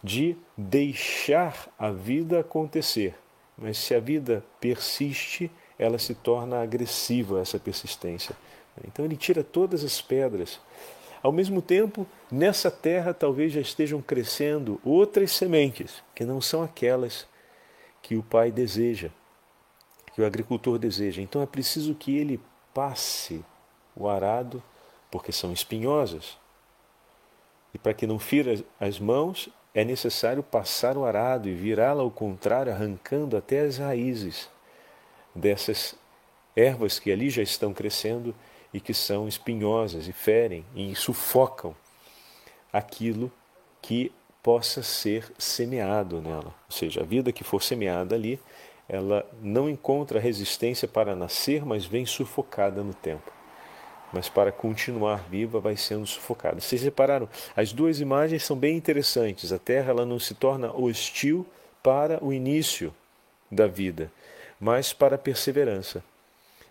de 0.03 0.36
deixar 0.55 1.69
a 1.77 1.89
vida 1.89 2.39
acontecer. 2.39 3.15
Mas 3.57 3.77
se 3.77 3.95
a 3.95 4.00
vida 4.00 4.43
persiste, 4.59 5.50
ela 5.77 6.00
se 6.00 6.15
torna 6.15 6.62
agressiva, 6.62 7.39
essa 7.39 7.60
persistência. 7.60 8.36
Então 8.86 9.05
ele 9.05 9.15
tira 9.15 9.43
todas 9.43 9.84
as 9.84 10.01
pedras. 10.01 10.60
Ao 11.22 11.31
mesmo 11.31 11.62
tempo, 11.62 12.05
nessa 12.31 12.69
terra 12.69 13.13
talvez 13.13 13.51
já 13.51 13.62
estejam 13.62 14.01
crescendo 14.01 14.79
outras 14.84 15.31
sementes, 15.31 16.03
que 16.13 16.24
não 16.24 16.39
são 16.41 16.62
aquelas 16.63 17.27
que 18.01 18.15
o 18.15 18.24
pai 18.24 18.51
deseja, 18.51 19.10
que 20.13 20.22
o 20.22 20.25
agricultor 20.25 20.77
deseja. 20.77 21.22
Então 21.22 21.41
é 21.41 21.46
preciso 21.46 21.93
que 21.96 22.15
ele 22.17 22.39
passe 22.74 23.43
o 23.96 24.07
arado, 24.07 24.62
porque 25.12 25.31
são 25.31 25.51
espinhosas. 25.51 26.38
E 27.74 27.77
para 27.77 27.93
que 27.93 28.07
não 28.07 28.19
fira 28.19 28.63
as 28.79 29.00
mãos, 29.00 29.50
é 29.74 29.84
necessário 29.84 30.41
passar 30.41 30.98
o 30.98 31.05
arado 31.05 31.50
e 31.50 31.53
virá-lo 31.53 32.01
ao 32.01 32.12
contrário, 32.12 32.72
arrancando 32.72 33.36
até 33.36 33.62
as 33.62 33.77
raízes 33.77 34.50
dessas 35.38 35.96
ervas 36.56 37.00
que 37.00 37.12
ali 37.12 37.29
já 37.29 37.41
estão 37.41 37.74
crescendo 37.74 38.36
e 38.74 38.79
que 38.79 38.94
são 38.94 39.27
espinhosas 39.27 40.08
e 40.08 40.13
ferem 40.13 40.65
e 40.75 40.96
sufocam 40.96 41.75
aquilo 42.72 43.32
que 43.82 44.12
possa 44.41 44.84
ser 44.84 45.32
semeado 45.38 46.22
nela. 46.22 46.48
Ou 46.48 46.72
seja, 46.72 47.01
a 47.01 47.06
vida 47.06 47.32
que 47.32 47.44
for 47.44 47.62
semeada 47.62 48.15
ali, 48.15 48.39
ela 48.89 49.25
não 49.41 49.70
encontra 49.70 50.20
resistência 50.20 50.88
para 50.88 51.15
nascer, 51.15 51.65
mas 51.65 51.86
vem 51.86 52.06
sufocada 52.06 52.84
no 52.84 52.94
tempo 52.94 53.38
mas 54.12 54.29
para 54.29 54.51
continuar 54.51 55.27
viva 55.29 55.60
vai 55.60 55.75
sendo 55.75 56.06
sufocada. 56.06 56.60
Vocês 56.60 56.82
repararam? 56.82 57.27
As 57.56 57.74
duas 57.74 58.00
imagens 58.00 58.44
são 58.44 58.56
bem 58.56 58.77
interessantes. 58.77 59.51
A 59.51 59.60
terra 59.60 59.91
ela 59.91 60.06
não 60.06 60.20
se 60.20 60.34
torna 60.34 60.72
hostil 60.72 61.46
para 61.84 62.24
o 62.24 62.34
início 62.34 62.94
da 63.51 63.67
vida, 63.67 64.12
mas 64.59 64.93
para 64.93 65.15
a 65.15 65.19
perseverança, 65.19 66.03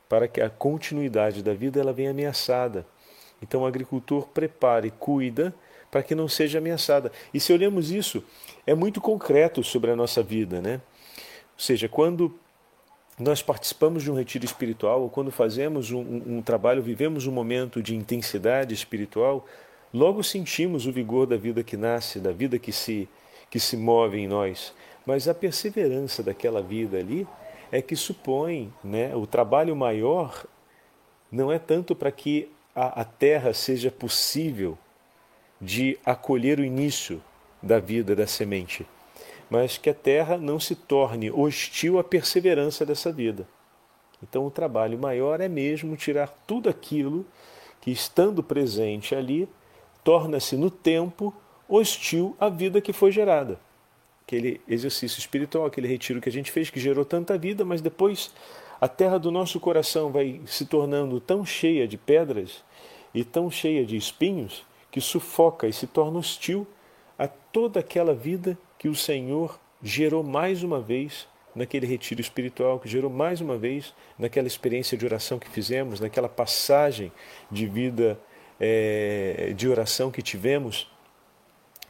para 0.09 0.29
que 0.29 0.41
a 0.41 0.51
continuidade 0.51 1.43
da 1.43 1.55
vida 1.55 1.81
ela 1.81 1.93
venha 1.93 2.11
ameaçada. 2.11 2.87
Então 3.43 3.63
o 3.63 3.67
agricultor 3.67 4.29
prepara 4.29 4.87
e 4.87 4.91
cuida 4.91 5.55
para 5.91 6.03
que 6.03 6.15
não 6.15 6.29
seja 6.29 6.59
ameaçada. 6.59 7.13
E 7.33 7.41
se 7.41 7.53
olhamos 7.53 7.91
isso, 7.91 8.23
é 8.67 8.75
muito 8.75 9.01
concreto 9.01 9.63
sobre 9.63 9.91
a 9.91 9.97
nossa 9.97 10.23
vida, 10.23 10.61
né? 10.61 10.81
Ou 11.55 11.61
seja, 11.61 11.89
quando 11.89 12.39
nós 13.19 13.43
participamos 13.43 14.03
de 14.03 14.11
um 14.11 14.15
retiro 14.15 14.45
espiritual, 14.45 15.03
ou 15.03 15.09
quando 15.09 15.31
fazemos 15.31 15.91
um, 15.91 16.01
um, 16.01 16.37
um, 16.37 16.43
trabalho, 16.43 16.83
vivemos 16.83 17.27
um 17.27 17.33
momento 17.33 17.83
de 17.83 17.97
intensidade 17.97 18.75
espiritual, 18.75 19.47
logo 19.93 20.23
sentimos 20.23 20.87
o 20.87 20.93
vigor 20.93 21.27
da 21.27 21.37
vida 21.37 21.65
que 21.65 21.77
nasce, 21.79 22.21
da 22.21 22.31
vida 22.31 22.59
que 22.59 22.73
se, 22.73 23.09
que 23.49 23.59
se 23.59 23.77
move 23.77 24.19
em 24.19 24.29
nós. 24.29 24.75
Mas 25.07 25.29
a 25.29 25.35
perseverança 25.35 26.23
daquela 26.23 26.61
vida 26.61 26.99
ali 26.99 27.27
é 27.71 27.83
que 27.83 27.97
supõe 27.97 28.73
né, 28.83 29.15
o 29.15 29.27
trabalho 29.27 29.75
maior 29.75 30.47
não 31.31 31.53
é 31.53 31.59
tanto 31.59 31.95
para 31.95 32.11
que 32.11 32.51
a, 32.75 33.01
a 33.01 33.05
terra 33.05 33.53
seja 33.53 33.91
possível 33.91 34.79
de 35.61 35.99
acolher 36.05 36.59
o 36.59 36.65
início 36.65 37.23
da 37.63 37.79
vida 37.79 38.15
da 38.15 38.27
semente 38.27 38.87
mas 39.49 39.79
que 39.79 39.91
a 39.91 39.95
terra 39.95 40.37
não 40.37 40.59
se 40.59 40.75
torne 40.75 41.31
hostil 41.31 41.99
à 41.99 42.05
perseverança 42.05 42.85
dessa 42.85 43.13
vida. 43.13 43.47
Então, 44.23 44.47
o 44.47 44.51
trabalho 44.51 44.99
maior 44.99 45.41
é 45.41 45.49
mesmo 45.49 45.97
tirar 45.97 46.29
tudo 46.47 46.69
aquilo 46.69 47.25
que, 47.81 47.91
estando 47.91 48.43
presente 48.43 49.15
ali, 49.15 49.49
torna-se 50.03 50.57
no 50.57 50.71
tempo 50.71 51.35
hostil 51.69 52.35
à 52.41 52.49
vida 52.49 52.81
que 52.81 52.93
foi 52.93 53.13
gerada. 53.13 53.59
Aquele 54.27 54.61
exercício 54.67 55.21
espiritual, 55.21 55.67
aquele 55.67 55.87
retiro 55.87 56.21
que 56.21 56.29
a 56.29 56.33
gente 56.33 56.51
fez, 56.51 56.69
que 56.69 56.81
gerou 56.81 57.05
tanta 57.05 57.39
vida, 57.39 57.65
mas 57.65 57.81
depois 57.81 58.33
a 58.81 58.89
terra 58.89 59.19
do 59.19 59.31
nosso 59.31 59.61
coração 59.61 60.11
vai 60.11 60.41
se 60.47 60.67
tornando 60.67 61.21
tão 61.21 61.47
cheia 61.47 61.87
de 61.87 61.97
pedras 61.97 62.65
e 63.15 63.23
tão 63.23 63.49
cheia 63.49 63.87
de 63.87 63.97
espinhos 63.97 64.67
que 64.91 65.01
sufoca 65.01 65.69
e 65.69 65.73
se 65.73 65.87
torna 65.87 66.19
hostil 66.19 66.67
a 67.17 67.29
toda 67.29 67.79
aquela 67.79 68.13
vida 68.13 68.59
que 68.77 68.89
o 68.89 68.97
Senhor 68.97 69.61
gerou 69.81 70.25
mais 70.25 70.65
uma 70.65 70.81
vez 70.81 71.29
naquele 71.55 71.87
retiro 71.87 72.21
espiritual, 72.21 72.81
que 72.81 72.89
gerou 72.89 73.11
mais 73.11 73.41
uma 73.41 73.57
vez 73.57 73.95
naquela 74.19 74.49
experiência 74.49 74.99
de 74.99 75.07
oração 75.07 75.39
que 75.39 75.49
fizemos, 75.49 76.01
naquela 76.01 76.29
passagem 76.29 77.13
de 77.49 77.67
vida 77.67 78.21
é, 78.59 79.53
de 79.57 79.69
oração 79.69 80.11
que 80.11 80.21
tivemos, 80.21 80.91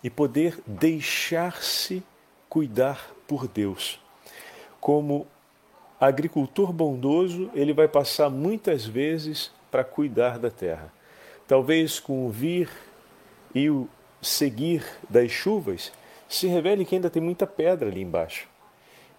e 0.05 0.11
poder 0.11 0.59
deixar-se 0.67 2.03
cuidar 2.57 3.15
por 3.29 3.47
Deus. 3.47 4.01
Como 4.81 5.27
agricultor 6.01 6.73
bondoso, 6.73 7.51
ele 7.53 7.75
vai 7.75 7.87
passar 7.87 8.31
muitas 8.31 8.87
vezes 8.87 9.53
para 9.71 9.85
cuidar 9.85 10.39
da 10.39 10.51
terra. 10.51 10.91
Talvez 11.47 12.01
com 12.01 12.27
o 12.27 12.31
vir 12.31 12.71
e 13.55 13.69
o 13.69 13.87
seguir 14.23 14.83
das 15.07 15.31
chuvas, 15.31 15.93
se 16.27 16.47
revele 16.47 16.87
que 16.87 16.95
ainda 16.95 17.11
tem 17.11 17.21
muita 17.21 17.47
pedra 17.47 17.91
ali 17.91 18.01
embaixo. 18.01 18.49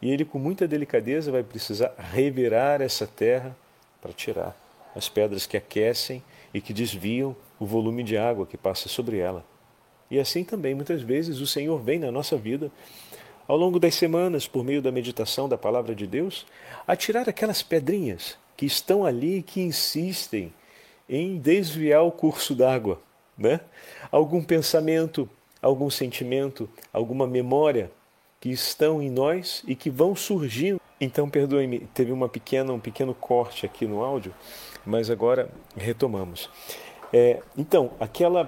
E 0.02 0.10
ele, 0.10 0.26
com 0.26 0.40
muita 0.40 0.68
delicadeza, 0.68 1.32
vai 1.32 1.44
precisar 1.44 1.94
revirar 1.96 2.82
essa 2.82 3.06
terra 3.06 3.56
para 4.02 4.14
tirar 4.14 4.58
as 4.96 5.08
pedras 5.08 5.46
que 5.46 5.56
aquecem 5.56 6.24
e 6.52 6.60
que 6.60 6.74
desviam 6.74 7.36
o 7.60 7.68
volume 7.68 8.02
de 8.02 8.18
água 8.18 8.48
que 8.48 8.58
passa 8.58 8.90
sobre 8.90 9.20
ela. 9.20 9.46
E 10.10 10.18
assim 10.18 10.44
também, 10.44 10.74
muitas 10.74 11.04
vezes, 11.04 11.40
o 11.40 11.46
Senhor 11.46 11.80
vem 11.80 12.00
na 12.00 12.12
nossa 12.12 12.36
vida, 12.36 12.72
ao 13.48 13.58
longo 13.58 13.80
das 13.80 13.96
semanas, 13.96 14.48
por 14.48 14.64
meio 14.64 14.82
da 14.82 14.92
meditação 14.92 15.48
da 15.48 15.58
palavra 15.58 15.96
de 15.96 16.06
Deus, 16.06 16.46
a 16.86 16.96
tirar 16.96 17.30
aquelas 17.30 17.64
pedrinhas 17.64 18.38
que 18.56 18.66
estão 18.66 19.06
ali 19.06 19.38
e 19.38 19.44
que 19.44 19.62
insistem 19.62 20.54
em 21.10 21.38
desviar 21.38 22.04
o 22.04 22.12
curso 22.12 22.54
d'água. 22.54 23.00
Né? 23.38 23.60
Algum 24.12 24.44
pensamento 24.44 25.30
algum 25.62 25.90
sentimento, 25.90 26.70
alguma 26.94 27.28
memória 27.28 27.92
que 28.40 28.50
estão 28.50 29.02
em 29.02 29.10
nós 29.10 29.64
e 29.68 29.76
que 29.76 29.90
vão 29.90 30.16
surgindo. 30.16 30.80
Então, 31.00 31.30
perdoe-me, 31.30 31.80
teve 31.94 32.12
uma 32.12 32.30
pequena, 32.30 32.74
um 32.74 32.80
pequeno 32.80 33.14
corte 33.14 33.66
aqui 33.66 33.86
no 33.86 34.04
áudio, 34.04 34.34
mas 34.86 35.10
agora 35.10 35.50
retomamos. 35.76 36.50
É, 37.12 37.42
então, 37.58 37.92
aquela 38.00 38.46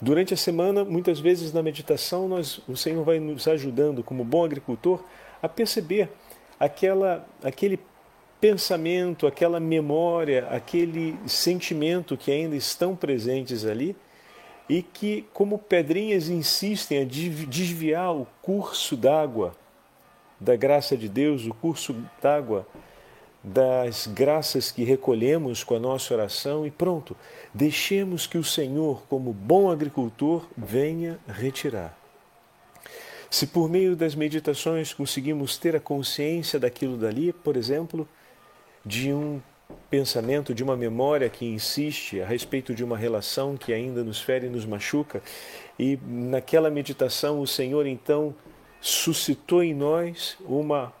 durante 0.00 0.34
a 0.34 0.36
semana, 0.36 0.84
muitas 0.84 1.20
vezes 1.20 1.52
na 1.52 1.62
meditação, 1.62 2.28
nós, 2.28 2.60
o 2.68 2.76
Senhor 2.76 3.04
vai 3.04 3.20
nos 3.20 3.46
ajudando, 3.46 4.02
como 4.02 4.24
bom 4.24 4.44
agricultor, 4.44 5.02
a 5.42 5.48
perceber 5.48 6.08
aquela, 6.58 7.26
aquele 7.42 7.78
pensamento, 8.40 9.26
aquela 9.26 9.60
memória, 9.60 10.46
aquele 10.50 11.16
sentimento 11.26 12.16
que 12.16 12.30
ainda 12.30 12.56
estão 12.56 12.96
presentes 12.96 13.66
ali 13.66 13.94
e 14.68 14.82
que, 14.82 15.26
como 15.32 15.58
pedrinhas, 15.58 16.28
insistem 16.28 17.02
a 17.02 17.04
desviar 17.04 18.14
o 18.14 18.26
curso 18.40 18.96
d'água 18.96 19.54
da 20.38 20.56
graça 20.56 20.96
de 20.96 21.08
Deus, 21.08 21.44
o 21.44 21.52
curso 21.52 21.94
d'água 22.22 22.66
das 23.42 24.06
graças 24.06 24.70
que 24.70 24.84
recolhemos 24.84 25.64
com 25.64 25.74
a 25.74 25.80
nossa 25.80 26.12
oração 26.12 26.66
e 26.66 26.70
pronto, 26.70 27.16
deixemos 27.54 28.26
que 28.26 28.36
o 28.36 28.44
Senhor, 28.44 29.02
como 29.08 29.32
bom 29.32 29.70
agricultor, 29.70 30.46
venha 30.56 31.18
retirar. 31.26 31.96
Se 33.30 33.46
por 33.46 33.70
meio 33.70 33.96
das 33.96 34.14
meditações 34.14 34.92
conseguimos 34.92 35.56
ter 35.56 35.74
a 35.74 35.80
consciência 35.80 36.58
daquilo 36.58 36.96
dali, 36.96 37.32
por 37.32 37.56
exemplo, 37.56 38.06
de 38.84 39.12
um 39.12 39.40
pensamento, 39.88 40.54
de 40.54 40.62
uma 40.62 40.76
memória 40.76 41.28
que 41.28 41.46
insiste 41.46 42.20
a 42.20 42.26
respeito 42.26 42.74
de 42.74 42.84
uma 42.84 42.98
relação 42.98 43.56
que 43.56 43.72
ainda 43.72 44.02
nos 44.02 44.20
fere 44.20 44.46
e 44.46 44.50
nos 44.50 44.66
machuca, 44.66 45.22
e 45.78 45.98
naquela 46.06 46.70
meditação 46.70 47.40
o 47.40 47.46
Senhor 47.46 47.86
então 47.86 48.34
suscitou 48.80 49.62
em 49.62 49.74
nós 49.74 50.36
uma 50.40 50.92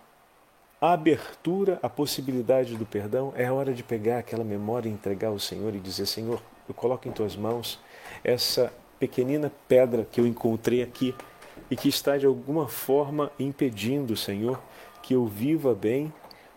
abertura 0.80 1.78
à 1.82 1.88
possibilidade 1.88 2.76
do 2.76 2.86
perdão, 2.86 3.32
é 3.36 3.50
hora 3.50 3.74
de 3.74 3.82
pegar 3.82 4.18
aquela 4.18 4.44
memória 4.44 4.88
e 4.88 4.92
entregar 4.92 5.28
ao 5.28 5.38
Senhor 5.38 5.74
e 5.74 5.80
dizer: 5.80 6.06
Senhor, 6.06 6.40
eu 6.68 6.74
coloco 6.74 7.06
em 7.06 7.12
tuas 7.12 7.36
mãos 7.36 7.78
essa 8.24 8.72
pequenina 8.98 9.52
pedra 9.68 10.06
que 10.10 10.20
eu 10.20 10.26
encontrei 10.26 10.82
aqui 10.82 11.14
e 11.70 11.76
que 11.76 11.88
está 11.88 12.16
de 12.16 12.26
alguma 12.26 12.66
forma 12.66 13.30
impedindo, 13.38 14.16
Senhor, 14.16 14.60
que 15.02 15.14
eu 15.14 15.26
viva 15.26 15.74
bem 15.74 16.12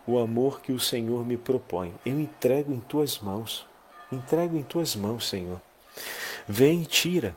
o 0.06 0.18
amor 0.18 0.60
que 0.60 0.72
o 0.72 0.80
Senhor 0.80 1.24
me 1.26 1.36
propõe. 1.36 1.94
Eu 2.04 2.18
entrego 2.18 2.72
em 2.72 2.80
tuas 2.80 3.18
mãos. 3.18 3.66
Entrego 4.12 4.56
em 4.56 4.62
tuas 4.62 4.94
mãos, 4.94 5.28
Senhor. 5.28 5.60
Vem 6.46 6.82
e 6.82 6.86
tira. 6.86 7.36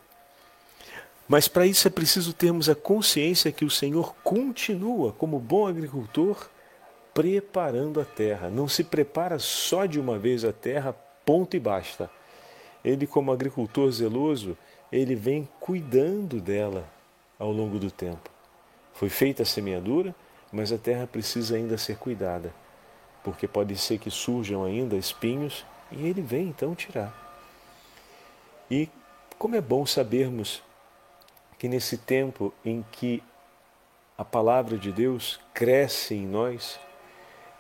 Mas 1.28 1.48
para 1.48 1.66
isso 1.66 1.88
é 1.88 1.92
preciso 1.92 2.34
termos 2.34 2.70
a 2.70 2.76
consciência 2.76 3.52
que 3.52 3.66
o 3.66 3.70
Senhor 3.70 4.16
continua, 4.24 5.12
como 5.14 5.40
bom 5.40 5.68
agricultor, 5.68 6.50
preparando 7.18 8.00
a 8.00 8.06
terra. 8.06 8.48
Não 8.48 8.68
se 8.68 8.84
prepara 8.84 9.40
só 9.40 9.88
de 9.88 10.00
uma 10.00 10.20
vez 10.20 10.46
a 10.46 10.54
terra, 10.54 10.94
ponto 11.26 11.58
e 11.58 11.60
basta. 11.60 12.12
Ele, 12.86 13.08
como 13.08 13.32
agricultor 13.32 13.90
zeloso, 13.92 14.56
ele 14.92 15.16
vem 15.16 15.50
cuidando 15.60 16.40
dela 16.40 16.88
ao 17.40 17.52
longo 17.52 17.80
do 17.80 17.90
tempo. 17.90 18.30
Foi 18.94 19.10
feita 19.10 19.42
a 19.42 19.46
semeadura, 19.48 20.14
mas 20.52 20.72
a 20.72 20.78
terra 20.78 21.08
precisa 21.08 21.56
ainda 21.56 21.76
ser 21.76 21.98
cuidada, 21.98 22.54
porque 23.24 23.48
pode 23.48 23.76
ser 23.78 23.98
que 23.98 24.12
surjam 24.12 24.64
ainda 24.64 24.96
espinhos 24.96 25.66
e 25.92 26.06
ele 26.06 26.22
vem 26.22 26.50
então 26.50 26.76
tirar. 26.76 27.12
E 28.70 28.88
como 29.40 29.56
é 29.56 29.62
bom 29.62 29.88
sabermos 29.88 30.62
que 31.58 31.68
nesse 31.68 31.98
tempo 31.98 32.54
em 32.64 32.86
que 32.92 33.24
a 34.16 34.24
palavra 34.24 34.78
de 34.78 34.92
Deus 34.92 35.40
cresce 35.52 36.14
em 36.14 36.28
nós, 36.28 36.80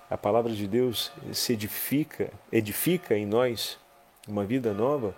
a 0.09 0.17
palavra 0.17 0.53
de 0.53 0.67
Deus 0.67 1.11
se 1.33 1.53
edifica, 1.53 2.31
edifica 2.51 3.17
em 3.17 3.25
nós 3.25 3.77
uma 4.27 4.45
vida 4.45 4.73
nova, 4.73 5.15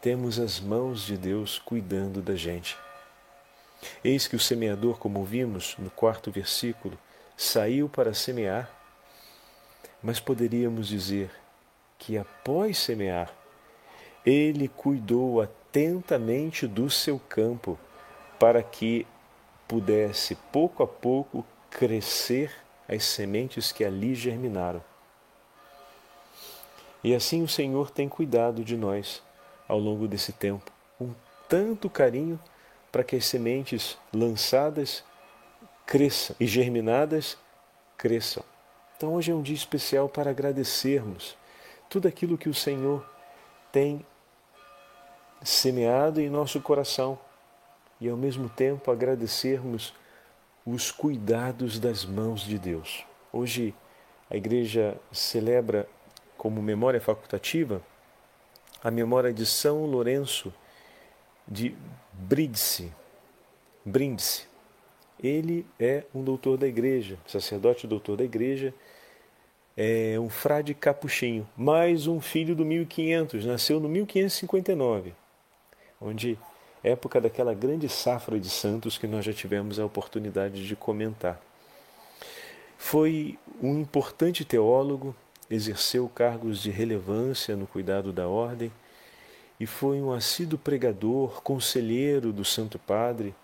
temos 0.00 0.38
as 0.38 0.60
mãos 0.60 1.04
de 1.04 1.16
Deus 1.16 1.58
cuidando 1.58 2.22
da 2.22 2.34
gente. 2.34 2.76
Eis 4.02 4.26
que 4.26 4.36
o 4.36 4.40
semeador, 4.40 4.98
como 4.98 5.24
vimos 5.24 5.76
no 5.78 5.90
quarto 5.90 6.30
versículo, 6.30 6.98
saiu 7.36 7.88
para 7.88 8.14
semear, 8.14 8.70
mas 10.02 10.20
poderíamos 10.20 10.88
dizer 10.88 11.30
que 11.98 12.16
após 12.16 12.78
semear, 12.78 13.30
ele 14.24 14.68
cuidou 14.68 15.42
atentamente 15.42 16.66
do 16.66 16.88
seu 16.88 17.18
campo 17.18 17.78
para 18.38 18.62
que 18.62 19.06
pudesse 19.68 20.34
pouco 20.50 20.82
a 20.82 20.86
pouco 20.86 21.44
crescer 21.70 22.63
as 22.88 23.04
sementes 23.04 23.72
que 23.72 23.84
ali 23.84 24.14
germinaram. 24.14 24.82
E 27.02 27.14
assim 27.14 27.42
o 27.42 27.48
Senhor 27.48 27.90
tem 27.90 28.08
cuidado 28.08 28.64
de 28.64 28.76
nós 28.76 29.22
ao 29.68 29.78
longo 29.78 30.08
desse 30.08 30.32
tempo, 30.32 30.70
com 30.98 31.14
tanto 31.48 31.90
carinho 31.90 32.38
para 32.90 33.04
que 33.04 33.16
as 33.16 33.26
sementes 33.26 33.98
lançadas 34.12 35.04
cresçam 35.86 36.34
e 36.40 36.46
germinadas 36.46 37.36
cresçam. 37.96 38.44
Então 38.96 39.14
hoje 39.14 39.32
é 39.32 39.34
um 39.34 39.42
dia 39.42 39.54
especial 39.54 40.08
para 40.08 40.30
agradecermos 40.30 41.36
tudo 41.90 42.08
aquilo 42.08 42.38
que 42.38 42.48
o 42.48 42.54
Senhor 42.54 43.04
tem 43.70 44.04
semeado 45.42 46.20
em 46.20 46.30
nosso 46.30 46.60
coração 46.60 47.18
e 48.00 48.08
ao 48.08 48.16
mesmo 48.16 48.48
tempo 48.48 48.90
agradecermos 48.90 49.94
os 50.64 50.90
cuidados 50.90 51.78
das 51.78 52.04
mãos 52.04 52.42
de 52.42 52.58
Deus. 52.58 53.04
Hoje 53.32 53.74
a 54.30 54.36
igreja 54.36 54.96
celebra 55.12 55.86
como 56.36 56.62
memória 56.62 57.00
facultativa 57.00 57.82
a 58.82 58.90
memória 58.90 59.32
de 59.32 59.46
São 59.46 59.86
Lourenço 59.86 60.52
de 61.46 61.74
Brindisi. 62.12 62.92
Brindisi. 63.84 64.46
Ele 65.22 65.66
é 65.80 66.04
um 66.14 66.22
doutor 66.22 66.58
da 66.58 66.66
igreja, 66.66 67.18
sacerdote 67.26 67.86
doutor 67.86 68.16
da 68.16 68.24
igreja, 68.24 68.74
é 69.76 70.18
um 70.20 70.28
frade 70.28 70.74
capuchinho, 70.74 71.48
mais 71.56 72.06
um 72.06 72.20
filho 72.20 72.54
do 72.54 72.64
1500, 72.64 73.44
nasceu 73.46 73.80
no 73.80 73.88
1559, 73.88 75.14
onde 76.00 76.38
época 76.84 77.20
daquela 77.20 77.54
grande 77.54 77.88
safra 77.88 78.38
de 78.38 78.50
santos 78.50 78.98
que 78.98 79.06
nós 79.06 79.24
já 79.24 79.32
tivemos 79.32 79.80
a 79.80 79.86
oportunidade 79.86 80.66
de 80.66 80.76
comentar. 80.76 81.40
Foi 82.76 83.38
um 83.62 83.80
importante 83.80 84.44
teólogo, 84.44 85.16
exerceu 85.50 86.08
cargos 86.08 86.60
de 86.60 86.70
relevância 86.70 87.56
no 87.56 87.66
cuidado 87.66 88.12
da 88.12 88.28
ordem 88.28 88.70
e 89.58 89.66
foi 89.66 90.00
um 90.00 90.12
assíduo 90.12 90.58
pregador, 90.58 91.42
conselheiro 91.42 92.32
do 92.32 92.44
Santo 92.44 92.78
Padre 92.78 93.34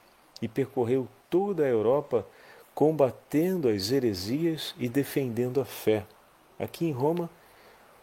e 0.43 0.47
percorreu 0.47 1.09
toda 1.31 1.65
a 1.65 1.69
Europa 1.69 2.27
combatendo 2.75 3.69
as 3.69 3.91
heresias 3.91 4.75
e 4.79 4.89
defendendo 4.89 5.61
a 5.61 5.65
fé. 5.65 6.05
Aqui 6.59 6.87
em 6.87 6.93
Roma, 6.93 7.31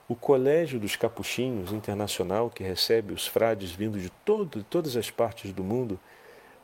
o 0.08 0.16
Colégio 0.16 0.80
dos 0.80 0.96
Capuchinhos 0.96 1.74
Internacional, 1.74 2.50
que 2.50 2.64
recebe 2.64 3.14
os 3.14 3.28
frades 3.28 3.72
vindo 3.72 4.00
de, 4.00 4.10
todo, 4.10 4.64
todas 4.64 4.96
as 4.96 5.12
partes 5.12 5.52
do 5.52 5.64
mundo 5.64 6.00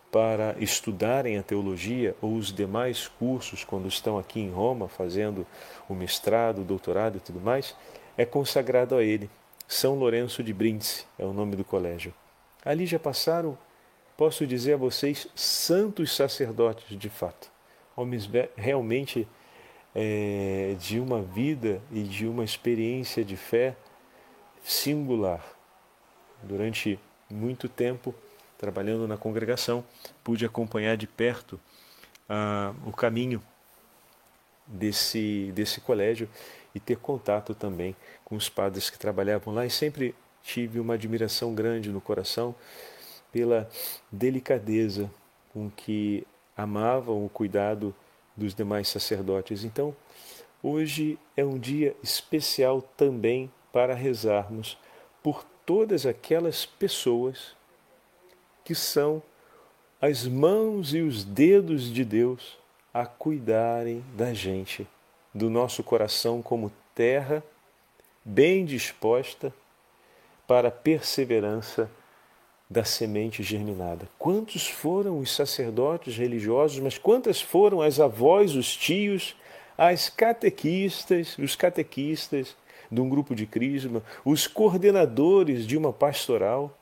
para 0.09 0.55
estudarem 0.59 1.37
a 1.37 1.43
teologia 1.43 2.15
ou 2.21 2.35
os 2.35 2.53
demais 2.53 3.07
cursos 3.07 3.63
quando 3.63 3.87
estão 3.87 4.17
aqui 4.17 4.39
em 4.39 4.51
Roma 4.51 4.87
fazendo 4.87 5.45
o 5.89 5.93
mestrado, 5.93 6.61
o 6.61 6.63
doutorado 6.63 7.17
e 7.17 7.19
tudo 7.19 7.41
mais, 7.41 7.75
é 8.15 8.23
consagrado 8.23 8.95
a 8.95 9.03
ele. 9.03 9.29
São 9.67 9.95
Lourenço 9.95 10.43
de 10.43 10.53
Brindisi 10.53 11.05
é 11.17 11.25
o 11.25 11.33
nome 11.33 11.55
do 11.55 11.65
colégio. 11.65 12.13
Ali 12.63 12.85
já 12.85 12.99
passaram, 12.99 13.57
posso 14.15 14.45
dizer 14.45 14.73
a 14.73 14.77
vocês, 14.77 15.27
santos 15.35 16.15
sacerdotes 16.15 16.97
de 16.97 17.09
fato, 17.09 17.51
homens 17.95 18.29
realmente 18.55 19.27
é, 19.95 20.75
de 20.79 20.99
uma 20.99 21.21
vida 21.21 21.81
e 21.91 22.03
de 22.03 22.27
uma 22.27 22.43
experiência 22.43 23.23
de 23.23 23.37
fé 23.37 23.75
singular. 24.63 25.43
Durante 26.41 26.99
muito 27.29 27.69
tempo, 27.69 28.13
trabalhando 28.57 29.07
na 29.07 29.17
congregação, 29.17 29.83
pude 30.23 30.45
acompanhar 30.45 30.97
de 30.97 31.07
perto 31.07 31.59
ah, 32.29 32.73
o 32.85 32.91
caminho 32.91 33.41
desse, 34.65 35.51
desse 35.53 35.81
colégio 35.81 36.29
e 36.73 36.79
ter 36.79 36.97
contato 36.97 37.53
também 37.53 37.95
com 38.23 38.35
os 38.35 38.49
padres 38.49 38.89
que 38.89 38.97
trabalhavam 38.97 39.53
lá 39.53 39.65
e 39.65 39.69
sempre 39.69 40.15
tive 40.41 40.79
uma 40.79 40.95
admiração 40.95 41.53
grande 41.53 41.91
no 41.91 42.01
coração 42.01 42.55
pela 43.31 43.69
delicadeza 44.11 45.09
com 45.51 45.69
que 45.69 46.25
amavam 46.55 47.25
o 47.25 47.29
cuidado 47.29 47.95
dos 48.35 48.53
demais 48.53 48.87
sacerdotes. 48.87 49.63
Então, 49.63 49.95
hoje 50.61 51.17
é 51.35 51.43
um 51.45 51.57
dia 51.57 51.95
especial 52.03 52.81
também 52.95 53.51
para 53.71 53.93
rezarmos 53.93 54.77
por 55.21 55.43
todas 55.65 56.05
aquelas 56.05 56.65
pessoas 56.65 57.55
que 58.63 58.75
são 58.75 59.21
as 60.01 60.27
mãos 60.27 60.93
e 60.93 61.01
os 61.01 61.23
dedos 61.23 61.91
de 61.91 62.03
Deus 62.03 62.57
a 62.93 63.05
cuidarem 63.05 64.03
da 64.15 64.33
gente, 64.33 64.87
do 65.33 65.49
nosso 65.49 65.83
coração 65.83 66.41
como 66.41 66.71
terra 66.93 67.43
bem 68.23 68.65
disposta 68.65 69.53
para 70.47 70.67
a 70.67 70.71
perseverança 70.71 71.89
da 72.73 72.83
semente 72.83 73.43
germinada. 73.43 74.09
Quantos 74.17 74.67
foram 74.67 75.19
os 75.19 75.33
sacerdotes 75.33 76.17
religiosos, 76.17 76.79
mas 76.79 76.97
quantas 76.97 77.39
foram 77.39 77.81
as 77.81 77.99
avós, 77.99 78.55
os 78.55 78.75
tios, 78.75 79.35
as 79.77 80.09
catequistas, 80.09 81.37
os 81.37 81.55
catequistas 81.55 82.55
de 82.91 82.99
um 82.99 83.07
grupo 83.07 83.35
de 83.35 83.45
crisma, 83.45 84.01
os 84.25 84.47
coordenadores 84.47 85.67
de 85.67 85.77
uma 85.77 85.93
pastoral 85.93 86.75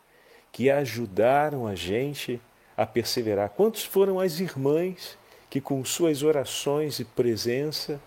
que 0.50 0.70
ajudaram 0.70 1.68
a 1.68 1.76
gente 1.76 2.40
a 2.78 2.86
perseverar. 2.86 3.50
Quantos 3.50 3.84
foram 3.84 4.18
as 4.18 4.40
irmãs 4.40 5.18
que, 5.50 5.60
com 5.60 5.84
suas 5.84 6.24
orações 6.24 7.00
e 7.00 7.06
presença 7.06 8.00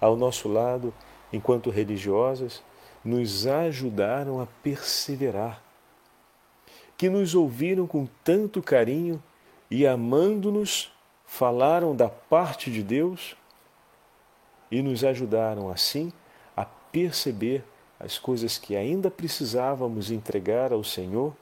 ao 0.00 0.16
nosso 0.16 0.48
lado, 0.48 0.92
enquanto 1.32 1.70
religiosas, 1.70 2.62
nos 3.04 3.46
ajudaram 3.46 4.40
a 4.40 4.46
perseverar, 4.60 5.62
que 6.98 7.08
nos 7.08 7.32
ouviram 7.32 7.86
com 7.86 8.08
tanto 8.24 8.60
carinho 8.60 9.22
e, 9.70 9.86
amando-nos, 9.86 10.92
falaram 11.24 11.94
da 11.94 12.08
parte 12.08 12.72
de 12.72 12.82
Deus 12.82 13.36
e 14.68 14.82
nos 14.82 15.04
ajudaram 15.04 15.70
assim 15.70 16.12
a 16.56 16.64
perceber 16.64 17.64
as 18.00 18.18
coisas 18.18 18.58
que 18.58 18.74
ainda 18.74 19.10
precisávamos 19.10 20.10
entregar 20.10 20.72
ao 20.72 20.82
Senhor 20.82 21.34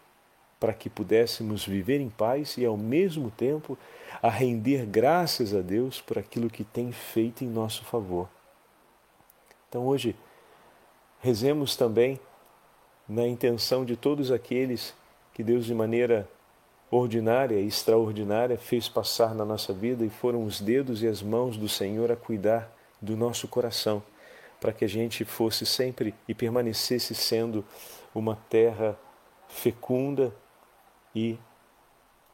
para 0.60 0.74
que 0.74 0.90
pudéssemos 0.90 1.64
viver 1.64 2.00
em 2.00 2.10
paz 2.10 2.58
e, 2.58 2.64
ao 2.64 2.76
mesmo 2.76 3.30
tempo, 3.30 3.78
a 4.22 4.28
render 4.28 4.84
graças 4.84 5.54
a 5.54 5.62
Deus 5.62 6.02
por 6.02 6.18
aquilo 6.18 6.50
que 6.50 6.64
tem 6.64 6.92
feito 6.92 7.44
em 7.44 7.48
nosso 7.48 7.82
favor. 7.84 8.28
Então, 9.68 9.86
hoje, 9.86 10.14
rezemos 11.20 11.76
também 11.76 12.20
na 13.08 13.26
intenção 13.26 13.84
de 13.84 13.96
todos 13.96 14.30
aqueles 14.30 14.94
que 15.36 15.44
Deus, 15.44 15.66
de 15.66 15.74
maneira 15.74 16.26
ordinária 16.90 17.60
e 17.60 17.66
extraordinária, 17.66 18.56
fez 18.56 18.88
passar 18.88 19.34
na 19.34 19.44
nossa 19.44 19.70
vida 19.70 20.02
e 20.02 20.08
foram 20.08 20.42
os 20.42 20.62
dedos 20.62 21.02
e 21.02 21.06
as 21.06 21.20
mãos 21.20 21.58
do 21.58 21.68
Senhor 21.68 22.10
a 22.10 22.16
cuidar 22.16 22.74
do 23.02 23.14
nosso 23.18 23.46
coração, 23.46 24.02
para 24.58 24.72
que 24.72 24.82
a 24.82 24.88
gente 24.88 25.26
fosse 25.26 25.66
sempre 25.66 26.14
e 26.26 26.34
permanecesse 26.34 27.14
sendo 27.14 27.62
uma 28.14 28.34
terra 28.48 28.98
fecunda 29.46 30.34
e 31.14 31.36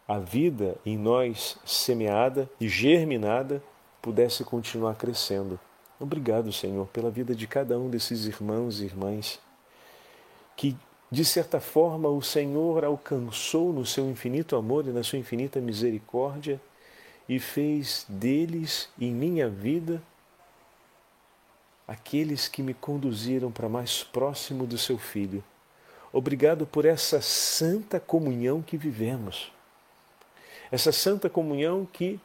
a 0.06 0.20
vida 0.20 0.76
em 0.86 0.96
nós 0.96 1.58
semeada 1.64 2.48
e 2.60 2.68
germinada 2.68 3.60
pudesse 4.00 4.44
continuar 4.44 4.94
crescendo. 4.94 5.58
Obrigado, 5.98 6.52
Senhor, 6.52 6.86
pela 6.86 7.10
vida 7.10 7.34
de 7.34 7.48
cada 7.48 7.76
um 7.76 7.90
desses 7.90 8.26
irmãos 8.26 8.80
e 8.80 8.84
irmãs 8.84 9.40
que, 10.56 10.76
de 11.12 11.24
certa 11.24 11.60
forma, 11.60 12.08
o 12.08 12.20
Senhor 12.20 12.84
alcançou 12.84 13.72
no 13.72 13.86
seu 13.86 14.10
infinito 14.10 14.56
amor 14.56 14.86
e 14.88 14.90
na 14.90 15.04
sua 15.04 15.20
infinita 15.20 15.60
misericórdia 15.60 16.60
e 17.28 17.38
fez 17.38 18.04
deles 18.08 18.88
em 19.00 19.12
minha 19.12 19.48
vida 19.48 20.02
aqueles 21.86 22.48
que 22.48 22.64
me 22.64 22.74
conduziram 22.74 23.52
para 23.52 23.68
mais 23.68 24.02
próximo 24.02 24.66
do 24.66 24.76
seu 24.76 24.98
Filho 24.98 25.44
Obrigado 26.12 26.66
por 26.66 26.84
essa 26.84 27.22
santa 27.22 27.98
comunhão 27.98 28.60
que 28.60 28.76
vivemos. 28.76 29.50
Essa 30.70 30.92
santa 30.92 31.30
comunhão 31.30 31.88
que 31.90 32.20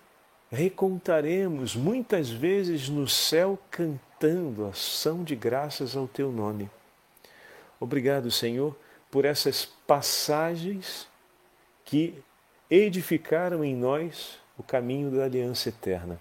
recontaremos 0.51 1.73
muitas 1.73 2.29
vezes 2.29 2.89
no 2.89 3.07
céu 3.07 3.57
cantando 3.71 4.65
ação 4.65 5.23
de 5.23 5.35
graças 5.35 5.95
ao 5.95 6.05
teu 6.05 6.31
nome. 6.31 6.69
Obrigado, 7.79 8.31
Senhor, 8.31 8.75
por 9.11 9.25
essas 9.25 9.65
passagens 9.65 11.07
que 11.85 12.21
edificaram 12.69 13.63
em 13.63 13.75
nós 13.75 14.39
o 14.57 14.63
caminho 14.63 15.11
da 15.11 15.25
aliança 15.25 15.69
eterna. 15.69 16.19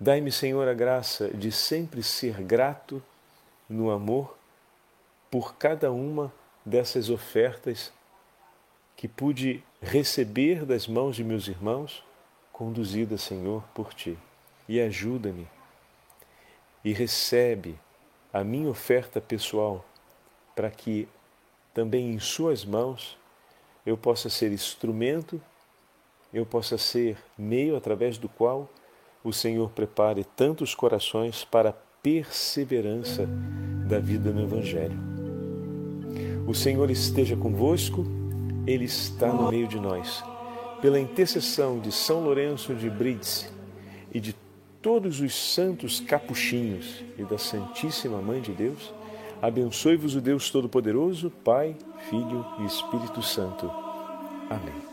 Dai-me, 0.00 0.32
Senhor, 0.32 0.66
a 0.66 0.74
graça 0.74 1.28
de 1.28 1.52
sempre 1.52 2.02
ser 2.02 2.42
grato 2.42 3.02
no 3.68 3.90
amor 3.90 4.36
por 5.30 5.54
cada 5.54 5.92
uma 5.92 6.32
dessas 6.64 7.08
ofertas 7.08 7.92
que 8.96 9.06
pude 9.06 9.62
receber 9.80 10.64
das 10.64 10.86
mãos 10.86 11.16
de 11.16 11.22
meus 11.22 11.46
irmãos, 11.46 12.04
conduzida, 12.52 13.16
Senhor, 13.16 13.62
por 13.74 13.94
ti. 13.94 14.18
E 14.68 14.80
ajuda-me 14.80 15.46
e 16.84 16.92
recebe 16.92 17.78
a 18.32 18.42
minha 18.42 18.70
oferta 18.70 19.20
pessoal 19.20 19.84
para 20.56 20.70
que 20.70 21.06
também 21.74 22.12
em 22.12 22.18
Suas 22.18 22.64
mãos 22.64 23.18
eu 23.84 23.96
possa 23.96 24.30
ser 24.30 24.52
instrumento, 24.52 25.40
eu 26.32 26.46
possa 26.46 26.78
ser 26.78 27.18
meio 27.36 27.76
através 27.76 28.16
do 28.16 28.28
qual 28.28 28.68
o 29.22 29.32
Senhor 29.32 29.70
prepare 29.70 30.24
tantos 30.24 30.74
corações 30.74 31.44
para 31.44 31.70
a 31.70 31.74
perseverança 32.02 33.28
da 33.86 33.98
vida 33.98 34.30
no 34.32 34.42
Evangelho. 34.42 34.98
O 36.46 36.54
Senhor 36.54 36.90
esteja 36.90 37.36
convosco, 37.36 38.04
Ele 38.66 38.84
está 38.84 39.32
no 39.32 39.50
meio 39.50 39.68
de 39.68 39.78
nós. 39.78 40.24
Pela 40.80 40.98
intercessão 40.98 41.78
de 41.78 41.92
São 41.92 42.24
Lourenço 42.24 42.74
de 42.74 42.90
Brindisi 42.90 43.48
e 44.12 44.18
de 44.18 44.34
todos 44.82 45.20
os 45.20 45.34
santos 45.34 46.00
capuchinhos 46.00 47.02
e 47.16 47.22
da 47.22 47.38
Santíssima 47.38 48.20
Mãe 48.20 48.40
de 48.40 48.52
Deus, 48.52 48.92
abençoe-vos 49.40 50.16
o 50.16 50.20
Deus 50.20 50.50
Todo-Poderoso, 50.50 51.30
Pai, 51.44 51.76
Filho 52.10 52.44
e 52.60 52.66
Espírito 52.66 53.22
Santo. 53.22 53.70
Amém. 54.50 54.91